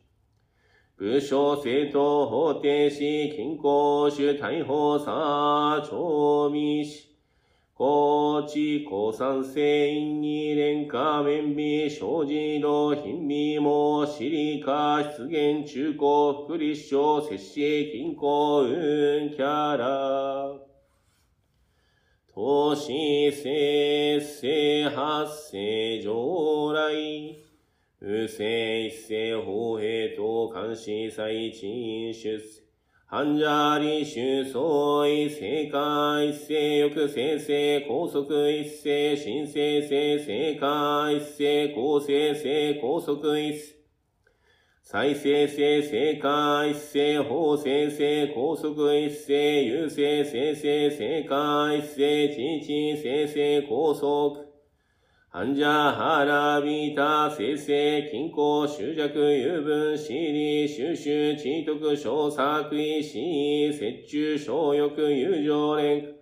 [1.03, 7.09] 武将政党法定し均衡主大法差長未し。
[7.73, 20.53] 高知高山性因に連下面美生じの品味もシリカ出現中高福利省摂氏均衡運キャラ。
[22.33, 27.42] 投資生成発生上来。
[28.03, 32.63] 不正一世法平等監視再陳出世。
[33.09, 39.87] 半者理収総意正解一世欲生成高速一世新生成
[40.17, 43.75] 正解一世公正性高速一世
[44.81, 54.42] 再生性正解一世法生成高速一世優勢生成正解一世知知生成高速。
[55.35, 66.15] 半者腹びた、生成、均衡、執着、有分、私利、収集、知徳、小作為、死、折衷、小欲、友情連、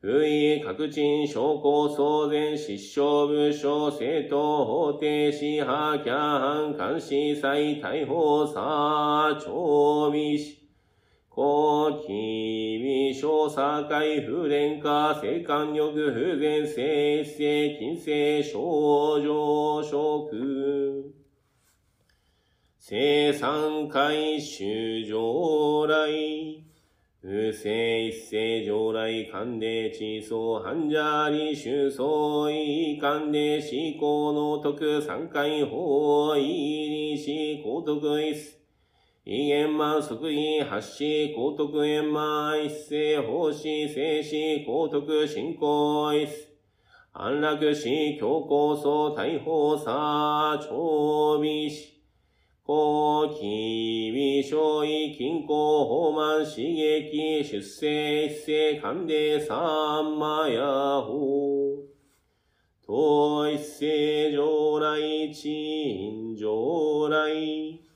[0.00, 10.59] 不意、確陳、証拠、騒然、失笑、武将、政党、法定、司法、キャン、監視、再、逮捕、さ、調味し、
[11.32, 21.14] 高機微小社会不連化性感欲不全性性金性症状食
[22.80, 26.64] 生産回収上来
[27.20, 38.59] 不正一世上来関連地層半者理収総意関連思考の徳三回法意理思高徳一世
[39.32, 46.48] 異元満即位発し、高徳円満一世奉仕静止高徳進行一世。
[47.12, 51.92] 安楽死強行層大法差長美死。
[52.66, 60.60] 高機微小意均衡法満刺激出世一世関連三魔ヤ
[61.02, 61.06] 法。
[62.84, 67.89] 統一世上来陳上来。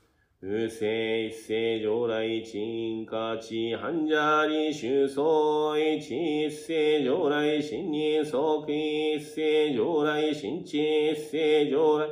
[0.45, 12.07] 不正一世上来鎮価値半者理収総一一世上来新任即一世上来新地一世上来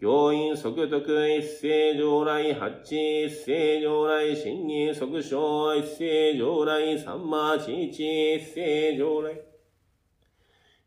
[0.00, 9.36] 教員即徳一世上来八一世上来新任即小一世上来三馬地一一世上来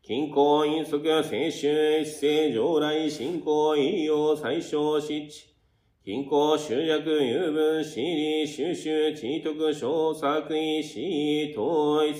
[0.02, 5.51] 均衡因即聖衆一世上来信仰医療最小失地
[6.04, 12.12] 均衡集約有分私利収集知徳小作為死統一。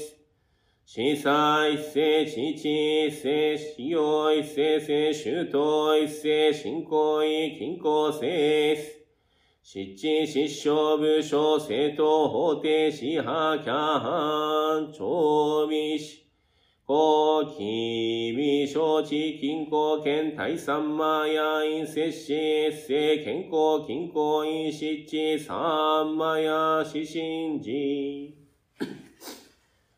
[0.86, 8.78] 司査一世知知一世使用一世世周到一世信仰意均衡性質
[9.64, 16.21] 失地失笑部署政党法定司法キャハン長美死
[16.92, 28.36] 高機微承知金庫県大三万や陰摂氏世健康金庫陰湿地三万や死神寺。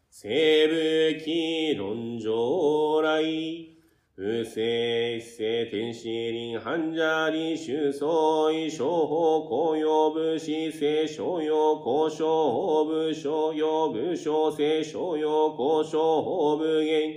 [0.09, 3.74] 西部気論上来。
[4.17, 8.09] 不正一世天使林繁者理修相
[8.53, 17.15] 違商法公用武士聖商用交渉法部商用武将聖商用交渉法武言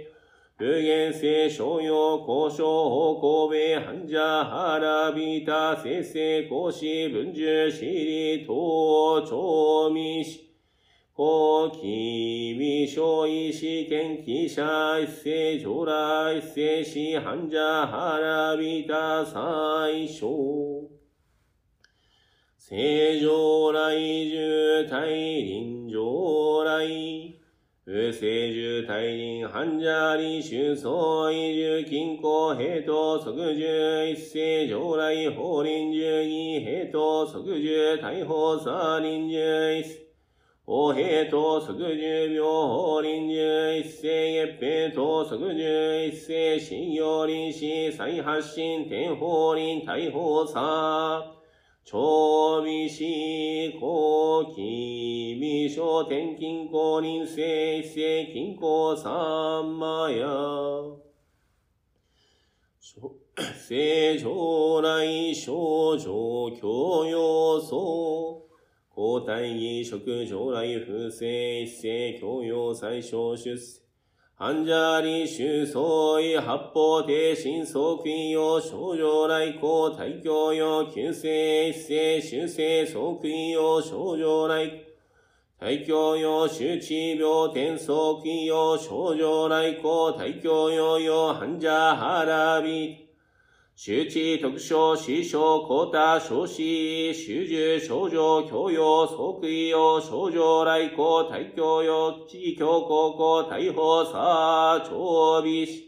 [0.59, 2.65] 武言聖商用交渉
[3.21, 4.17] 法神戸繁者
[4.81, 9.27] 原ビタ聖聖講師文殊私利東
[11.17, 20.27] 長未師法機微小医試験記者一世将来一世師患者腹びた最小。
[22.59, 22.77] 正
[23.19, 27.37] 常来重大臨常来。
[27.83, 30.91] 不正重大臨患者理修相
[31.33, 40.06] 異重金庫平等即重一世常来法臨重義平等即重大法差臨重一世
[40.69, 51.23] お平と即十秒臨十一世月平と即十一世信用臨死再発進天法臨大法差
[51.85, 53.05] 長美死
[53.79, 60.27] 後期未小天金庫臨世一世金庫三万や。
[63.69, 68.46] 正常来症状教養層
[68.97, 73.81] 交代儀職将来不正一世教養最小出世。
[74.33, 75.83] 患者理修相
[76.19, 81.29] 違八方定心相悔用症状来校大教用救世
[81.69, 84.71] 一世修正相悔用症状来
[85.59, 93.06] 大教用周知病天相悔用症状来校大教用用患者腹び
[93.77, 105.83] 周知特徴、師匠、高太、少子、修従、症状、教養、即位用、症状、来校、大教用、地教高校、大法、差、長美師、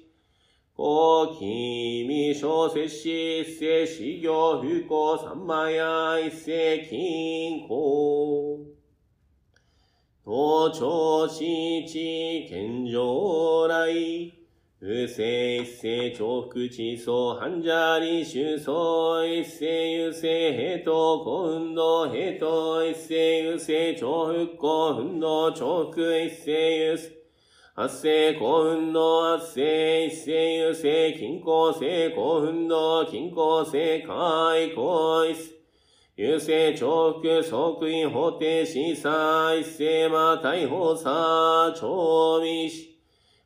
[0.75, 3.09] 高機未小摂氏、
[3.39, 8.67] 一世、修行、不幸、三万や、一世、金庫。
[10.23, 14.38] 東朝地地、健常来。
[14.81, 27.11] 不正一世重複地層患者理修層一世優勢平等高運動平等一世優勢重複高運動重複一世優勢
[27.73, 35.59] 発生高運動発生一世優勢均衡性高運動均衡性開高一世
[36.15, 42.88] 優勢重複即位法定審査一世ま逮捕差長未死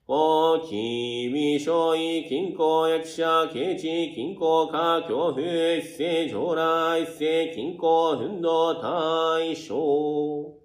[0.06, 10.64] お、きび、しょい、きんこ、やきしゃ、けち、きんこ、か、きょうふ、えっせ、じょうら、いっせ、きんこ、ふんど、たいしょう。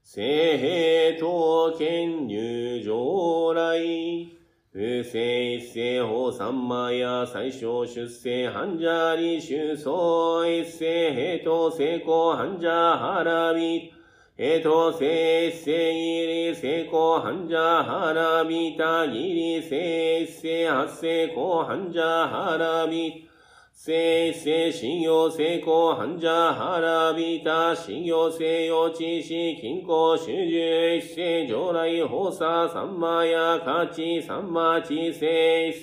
[0.00, 4.32] せへと、けんにゅう、じょうらい。
[4.70, 13.91] ふせ、いっせ、ほ、さんまや、さいしょう、しゅっせ、はんじゃり、しゅうそう、えっせ、へと、せこ、はんじゃ、はらみ。
[14.38, 23.28] えとせっせいりせこはんじゃはらびたぎりせっせはっせこはんじゃはらび
[23.74, 35.74] せっせしよせこはんじゃはらびたしよせよちしきんこしゅじゅっせじょうらいほささんまやかちさんまちせっ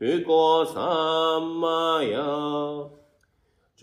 [0.00, 3.03] うこさんまや。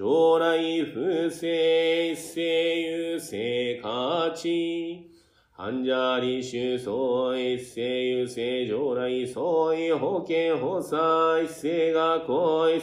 [0.01, 0.57] 将来
[0.95, 5.11] 不正世優勢価値。
[5.51, 9.43] 患者理修相一世優勢将来相
[9.75, 12.81] 違保険法差一世が行一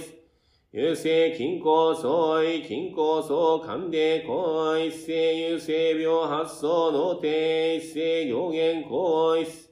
[0.72, 9.67] 優勢均衡相違均衡相関で行為一世優勢病発想の定一世行言行一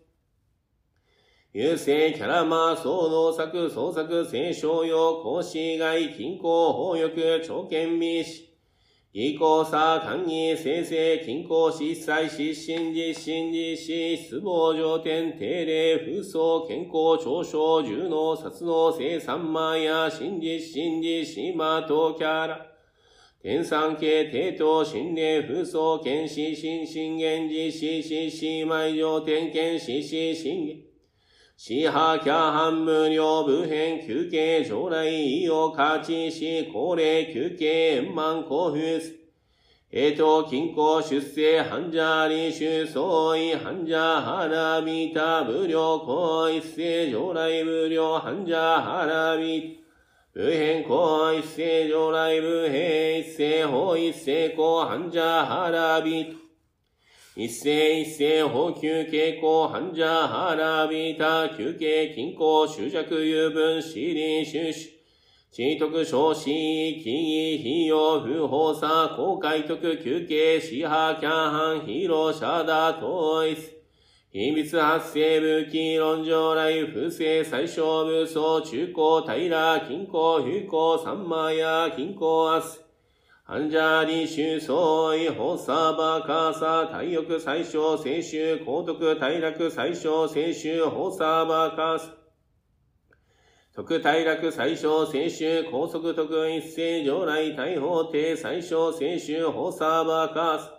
[1.57, 8.43] 優勢キャラマー総能作創作聖商用講師外均衡法欲長剣美師
[9.15, 22.67] 義行差官議生成均衡失災失神実神実施失望上天定例風葬健康長所重能殺能生三万や真実真実島とキャラ。
[23.41, 30.86] 天産系帝都心霊風葬剣士新信玄実施死死埋上天剣死死信玄
[31.59, 39.15] 死破キャハン無料部編休憩将来意を勝ちし高齢休憩円満交付す。
[39.91, 49.79] 平等均衡出世繁者理修相違繁者腹見た無料行一世上来無料繁者腹見
[50.35, 56.46] 無変行一世上来無変一世法一世行繁者腹見
[57.39, 57.69] 一世
[58.01, 64.97] 一世法休傾向繁者腹見た休憩均衡執着有分私利収支
[65.53, 73.57] 知徳少子、記義、費用、不法さ、公開徳、休憩、支派、キャンハン、ヒーロー、シャダ、統一。
[74.31, 82.86] 秘密発生武器、論上来、不正、最小武装、中高、平、均衡、不幸、三万や、均衡、明日。
[83.49, 92.11] アンジャーリー、シュソーイ、ホサーバー、カーサー、体力、最小、青州、高得、体楽、最小、青州、ホサーバー、カサ。
[93.73, 100.73] 特体楽、最小、青州、高速、特一世、上来、大法廷、最小、青州、ホサーバー、カサ。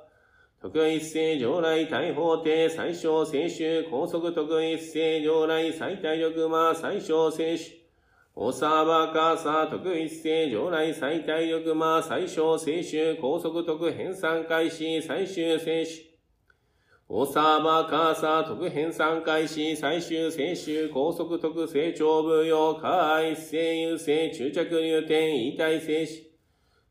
[0.61, 7.87] 特一世、上来、大法廷、最小、青州、高速、特一世、上来、最大力、魔、最小、青州。
[8.40, 16.06] 法サーバーカーサー特一斉上来最大力魔最小青春高速特編纂開始最終青春。
[17.08, 26.28] 大サーバーカーサー特編纂開始最終青春高速特成長部用下一斉優勢注着入点異体静止。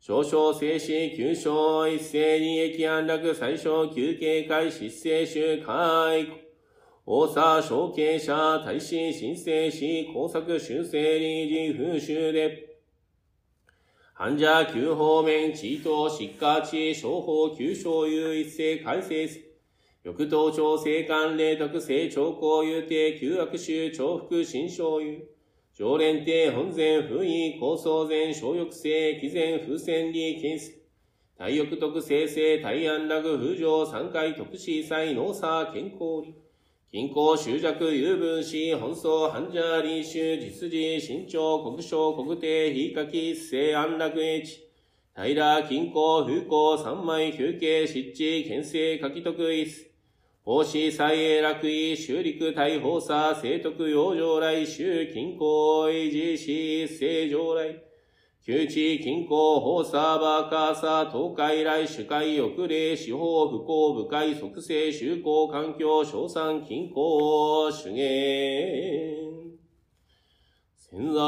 [0.00, 6.45] 少々静止急所一斉利益安楽最小休憩開失勢集会。
[7.08, 8.34] 大差小経者
[8.64, 12.80] 大使申請し工作修正理事風習で。
[14.12, 19.40] 患者急方面地等疾患地商法急所有一斉改正す。
[20.02, 25.20] 欲頭調整官霊特性長公有定旧悪臭重複新商油。
[25.72, 30.72] 常連定本前不意高層前小欲性毅前風船利金数。
[31.38, 36.45] 体欲特性性体安楽風上三回特殊才能差健康理。
[36.96, 44.60] 均衡執着有分子本草患者理修実時身長国小国定非書き性安楽英知。
[45.14, 45.34] 平
[45.68, 49.90] 均衡風光三枚休憩湿地県政書き特一数。
[50.42, 57.85] 法師祭永楽位、修陸大法差、聖徳養生来、修近郊維持し、聖上来。
[58.46, 68.06] 旧地近郊法差、バーカーサ、東海来、主会、翼霊、司法、不幸、部会、即成、修行、環境、賞賛、近郊、主言。
[70.78, 71.20] 潜在。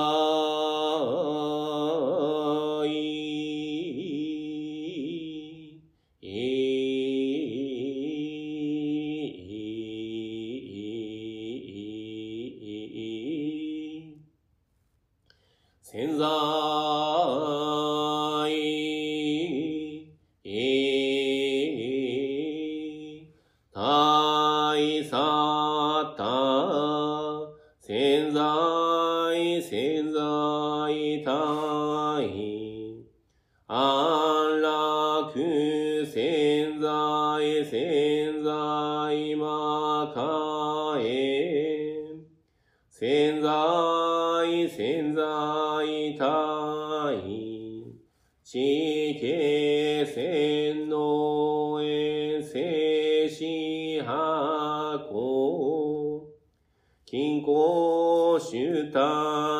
[58.51, 58.99] 主た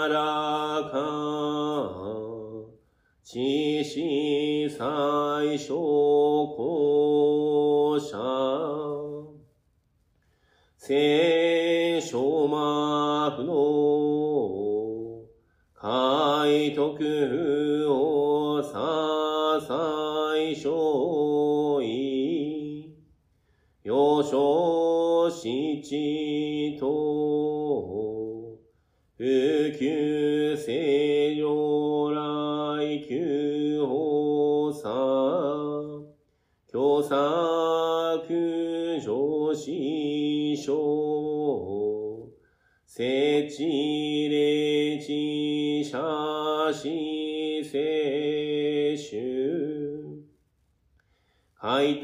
[0.09, 2.09] らか。
[3.23, 5.75] 知識最小
[6.57, 8.17] 校舎。
[10.79, 13.53] 聖書魔不能。
[15.75, 22.97] 海徳をさ最小意。
[23.83, 26.28] 幼少七と。
[29.79, 30.75] 及正
[31.39, 31.47] 常
[32.13, 32.19] 来
[32.99, 34.91] 旧法さ。
[36.73, 37.09] 共作上
[39.55, 39.71] 司
[40.57, 40.67] 書。
[42.89, 43.63] 設置
[44.29, 45.93] 霊知写
[46.73, 50.25] 真聖集。
[51.55, 52.03] 解体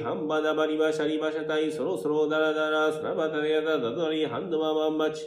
[0.00, 5.26] ハンバダバリバシャリバシャタイそろそろダラダラスラバタヤダダダリハンドママンバチ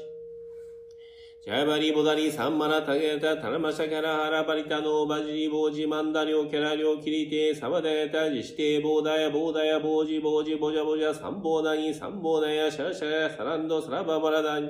[1.44, 14.70] ジャバリボダリサンマラタゲタタナマシャキャラハラバリタノバジリボージマンダリョキャラリョキリテサバダヤタジシテボーダヤボーダヤボージボージボジャボジャサンボーダニサンボーダヤシャラシャラサランドサラババラダニ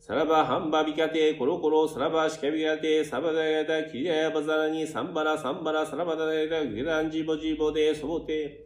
[0.00, 8.65] サラバハンバビカテコロコロサラバシカビカテサバダヤタキリヤバザラニサンバラサンバラサラバダヤタグランジボジボデソボテ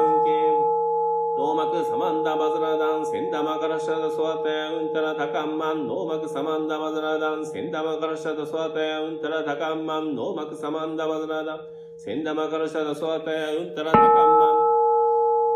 [1.41, 11.59] ノーマクサマンダバザラダン、センダマカラシャダソワタヤウンタラタカンマン、ノーマクサマンダバザラダン、センダマカラシャダソワタヤウンタラタカンマン、ノーマクサマンダバザラダン、
[11.97, 14.71] センダマカラシャダソワタヤウンタラタカンマン、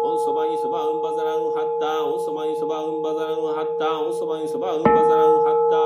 [0.09, 2.01] オンそばにそばうんばざらんはった。
[2.01, 4.01] オンそばにそばうんばざらんはった。
[4.01, 5.77] オンそばにそばうんばざらんはった。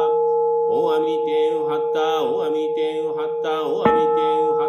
[0.72, 2.24] オンアミリテンはった。
[2.24, 3.68] オンアミリテンはった。
[3.68, 4.69] オンアミリテンはっ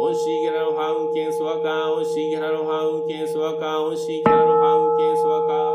[0.00, 1.90] オンシーゲラロハウンケンソワカ。
[1.90, 3.82] オンシーゲラロハウンケンソワカ。
[3.82, 5.74] オンシーゲラロハウンケンソワカ。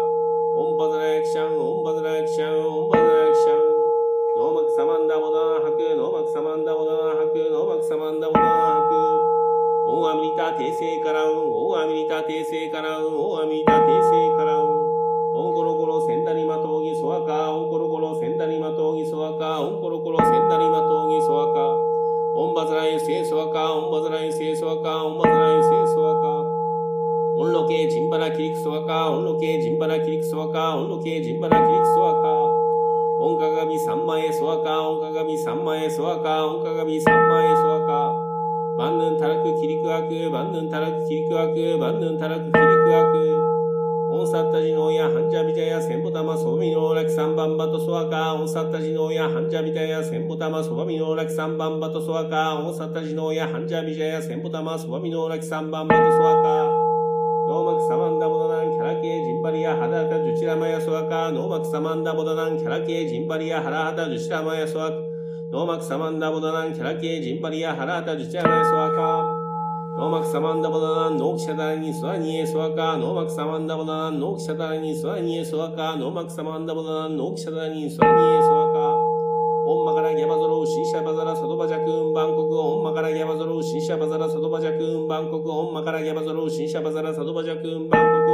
[0.56, 1.60] オンバザラエクシャン。
[1.60, 2.56] オンバザラエクシャン。
[2.56, 3.60] オンバザラエクシャン。
[4.40, 5.96] ノーマクサマンダモダーハク。
[6.00, 7.52] ノーマクサマンダモダーハク。
[7.52, 8.96] ノーマクサマンダモダーハク。
[9.92, 13.73] オンアミリタ訂正からウン、オンアミリタ訂正からウン、オンアミリタ
[23.54, 26.28] ユセイソワカ、オンバザラユセイソワカ、オンバザラユセイソワカ。
[27.38, 32.30] オンロケジンバラキリクソワカ、オンロケジンバラキリクソワカ、オンロケジンバラキリクソワカ。
[33.20, 38.12] オンカガミ三万円ソワカ、オンカガミ三万円ソワカ、オンカガミ三万円ソワカ。
[38.76, 43.33] バンヌンタラクキリクアク、バンヌンタラクキリクアク、バンヌンタラクキリクアク。
[44.34, 48.34] オサッタジノヤ、ハンジャビジャヤ、センボタマ、ソバミノラキサンバンバトソワカ。
[48.34, 52.56] オンサッタジノヤ、ハンジャビジャヤ、センボタマ、ソバミノラキサンバンバトソワカ。
[52.56, 56.66] オンサッタジノヤ、ハンジャビジャヤ、センボタマ、ソバミノラキサンバンバトソワカ。
[57.48, 61.32] ノーマクサマンダボダナンキャラケージンバリアハダタジュチラマヤソワカ。
[61.32, 64.96] ノーマクサマンダボダナンキャラケージンバリアハラハタジュチラマヤソワカ。
[65.52, 69.43] ノーマクサマンダボダナンキャラケージンバリアハラハタジュチラマヤソワカ。
[69.96, 72.98] ノーマクサマンダボダナンノーキシャダラニスワニエソワカ。
[72.98, 75.96] ノーマクサマンダボダナンノーキシャダラニスワニエソワカ。
[75.96, 79.14] ノーマクサマンダボダナンノーキシャダラニスワニエソワカ。
[79.66, 88.32] オンマカラギャバゾロウシンシャバザラサドバジャクンバンコクオンマカラギャバゾロウシンシャバザラサドバジャクンバンコクオンマカラギャバゾロウシンシャバザラサドバジャクンバンコク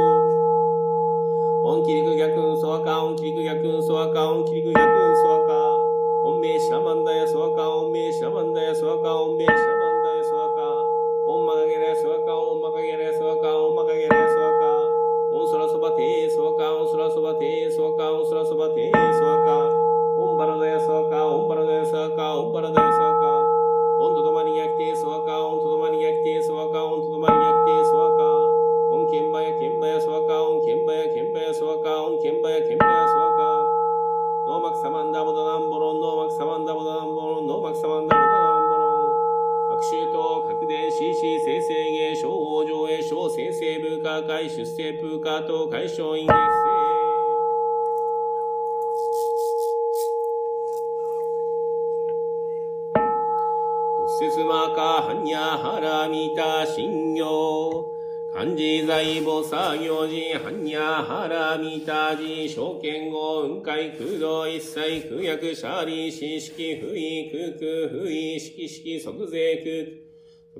[1.70, 5.54] オンキリク逆ンソワカオンキリク逆ンソワカオンキリク逆ンソワカ
[6.24, 9.79] オンメイシャマンダヤソワカオンメイシャマンダヤソワカオンメイシャマンダヤ
[12.80, 16.39] カオンマカゲラヤソワカオンマカゲラヤソワカオン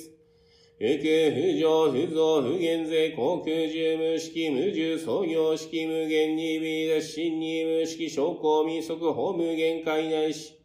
[0.78, 10.56] 不空、不上、不増、不減税、航空、重無式、無重、創業式、無限に、微脱、新に、無式、証拠、民則、法無限界内し。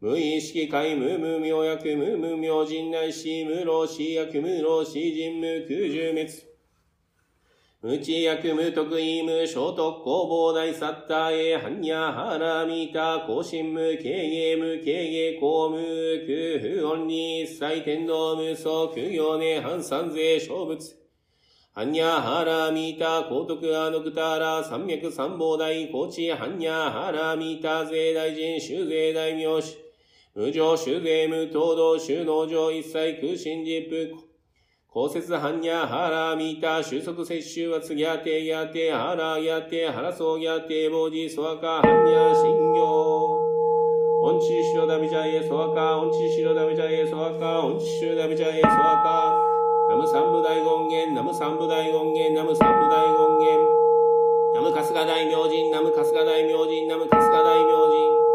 [0.00, 6.47] 無意識界無無明薬無無明人内し無老死薬無老死人無空十滅。
[7.80, 15.76] 無知薬無得意無小特攻防大サッターへ般若ハラミタ更新無経営無経営公無
[16.26, 20.76] 空不音に一切天道無双苦行ね反三税小物。
[21.76, 29.78] 般若ハラミタ高徳アノクタラ三脈三宝大高知般若ハラミタ税大臣修税大名士。
[30.34, 34.27] 無常修税無東道収納上一切空心実布。
[34.88, 43.36] 公説般若ハラミタ収束摂取は次やてやてハラやてハラソやてボジソワカ般若心行。
[44.24, 49.36] オンチシロダビジャエソワカ、オンチシロダビジャエソワカ、オンチシロダビジャエソワカ。
[49.92, 53.78] ナム三部大権現、ナム三部大権現、ナム三部大権現。
[54.56, 58.28] ナム春日大明神、ナム春日大明神、ナム春日大明神。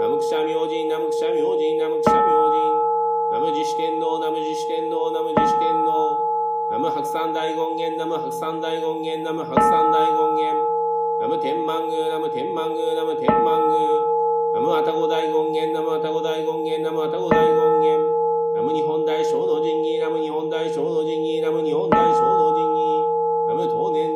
[0.00, 2.78] ナムクシャ明神、ナムクシャ明神、ナムクシャ明神。
[3.30, 5.77] ナム自主天皇、ナム自主天皇、ナム自主天皇。
[6.78, 10.54] ナム白山大権現、ナム白山大権現、ナム白山大権現。
[11.18, 13.90] ナム天満宮、ナム天満宮、ナム天満宮。
[14.54, 17.98] ナムアタゴ大権現、ナムアタゴ大権現、ナムアタゴ大権現。
[18.54, 23.02] ナム日本大小の神儀、ナム日本大小の神儀、ナム日本大小の神儀。
[23.48, 24.07] ナム東年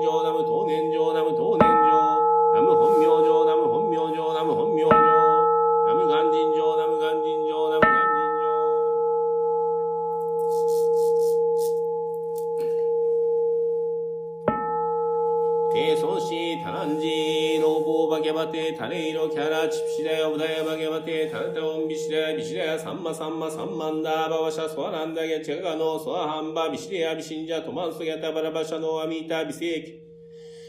[18.52, 30.02] ボーバギャバテタレイロキャラチプシダヤオブダヤバギャバテタルタオンビシダヤビシダヤサンマサンマサンマンダーバワシャソアランダギャチェガノソアハンバビシデヤビシンジャトマンスギャタバラバシャノアミータビセーキ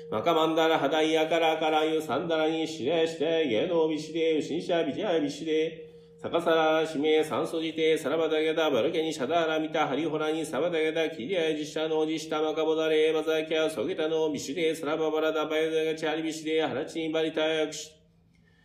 [0.09, 5.82] マカマンダラハダイヤカラカラユサンダラニシレしてゲノビシデウシンシャビジャビシデ
[6.23, 17.91] サカサラシメサンソジテサラバダゲダバルケニシャダラミタハリホラニサバダゲダキリアジシャノジシタマカボダレバザキャソゲタノビシュデサラババラダバヨダガチャリビシデハラチンバリタヤクシ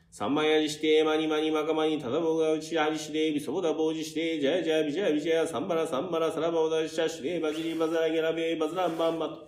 [0.08, 9.47] サンマヤジシテマニマニマカマニタダボガウチハリシデビソボダボジシテジャジャビジャビジャサンバラサンバラサラバオダジシャシレバジリバザラゲラベバズランバンバトマ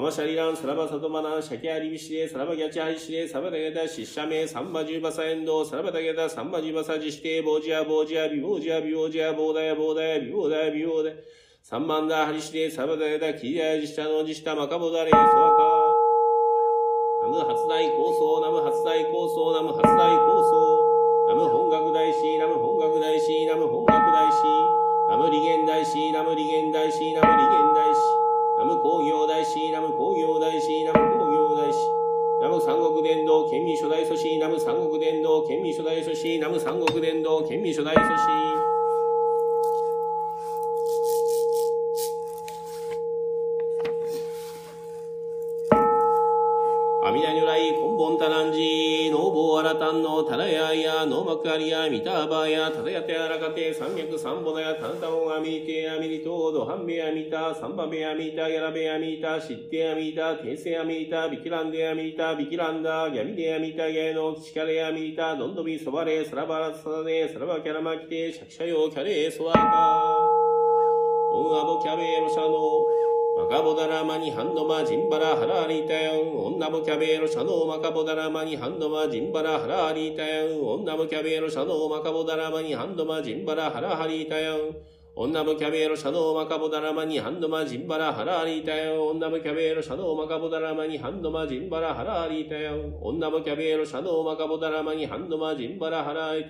[0.00, 11.16] マシャリラン、サラバサトマナン、シャキアリビシレ、サラバギャチハリシレ、サバダゲダ、シッシャメ、サンバジュバサエンド、サラバダゲダ、サンバジュバサジシテ、ボジア、ボジア、ビボジア、ビボジア、ボーダヤ、ボーダヤ、ビボーダヤ、ビボーダヤ、
[11.62, 15.62] サンバンダ、ハリシレ、サバダゲダ、キリアジシタノジシタ、マカボダレ、ソワカ。
[17.22, 20.94] ナム発大構想、ナム発大構想、ナム発大構想。
[21.28, 24.42] ナム本学大師、ナム本学大師、ナム本学大師。
[25.08, 27.73] ナム利元大師、ナム利元大師、ナム利元大師。
[28.64, 31.78] ナム工業大師、ナム工業大師、ナム工業大師。
[32.40, 38.08] ナム三国伝道県民初代祖師、ナム三国伝道県民初代祖師、ナム三国伝道県民初代祖師。
[47.04, 54.62] 阿弥陀如来根本多難寺、ノーボーアラタンのタラヤや、ノーマクアリヤ、ミターバーや、タダヤテアラカテ、三脈三ボダ
[57.34, 70.44] タ、サンバベアミータ、ギャラベアミータ、シッテアミータ、テーセアミータ、ビキランデアミータ、ビキランダ、ギャミデアミータ、ギャノ、キチカレアミータ、ドンドビソバレ、サラバラサダネ、サラバキャラマキテ、シャキシャヨ、キャレ、ソワカ。
[71.32, 72.86] オンアボキャベロシャノ、
[73.36, 76.36] マカボダラマニハンドマジンバラハラリタヤン。
[76.36, 80.62] 女もキャベロシャノマカボダラマニハンドマジンバラハラリタヤン。
[80.62, 84.93] 女もキャベロシャノマカボダラマニハンドマジンバラハラハリタヤン。
[85.16, 96.44] 女もキャベロシャノマカボダラマニハンドマジンバラハラリタヤン女もキャベロシャノマカボダラマニハンドマジンバラハラリタヤン女もキャベロシャノマカボダラマニハンドマジンバラハラリ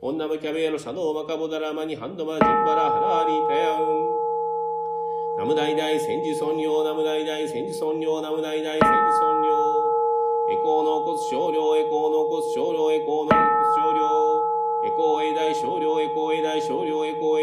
[0.00, 3.84] 女もキャベロシャノマカボダラマニハンドマジンバラハラリタヤン
[5.36, 9.52] ナムダイダイ戦時尊用、ナムダイダイ戦時尊用、ナムダイダイ戦時尊用。
[10.48, 13.44] エコーの骨少量、エコーの骨少量、エコーの骨
[13.76, 14.56] 少量。
[14.86, 17.35] エコーエ大少量、エコーエ大少量、エコー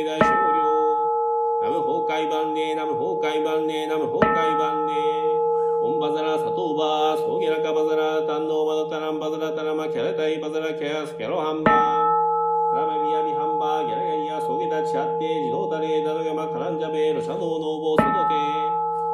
[14.64, 18.36] ゲタチアッテ、自動タレ、ダドガマ、カランジャベ、ロシャノーノーボー、ソドテ、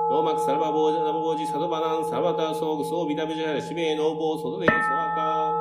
[0.09, 5.53] ローマクサラバボージャナボージ、サドバナン、サバタ、ソーグ、ソービタブジャラ、シベノーボー、ソドテ、ソワカ、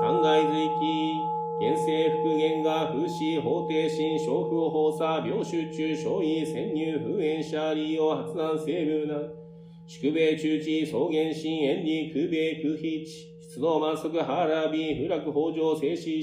[0.00, 1.14] 三階随記、
[1.60, 9.14] 現世復元が風刺、法定心、小風放射、病集中、小位、潜入、封炎者、利用、発難、成分な、
[9.86, 16.22] 宿米中地、草原心、縁理、空米、空飛地、須藤満足、腹び、不落、北条、静止、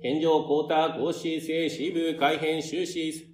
[0.00, 3.26] 天上、高太、高子、静止部、改変、終止、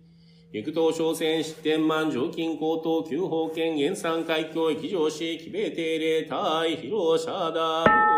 [0.55, 8.18] 陸東商船、失点満、常勤高等、旧法権、原産海峡、液上市、奇米定例、大、広、シャダ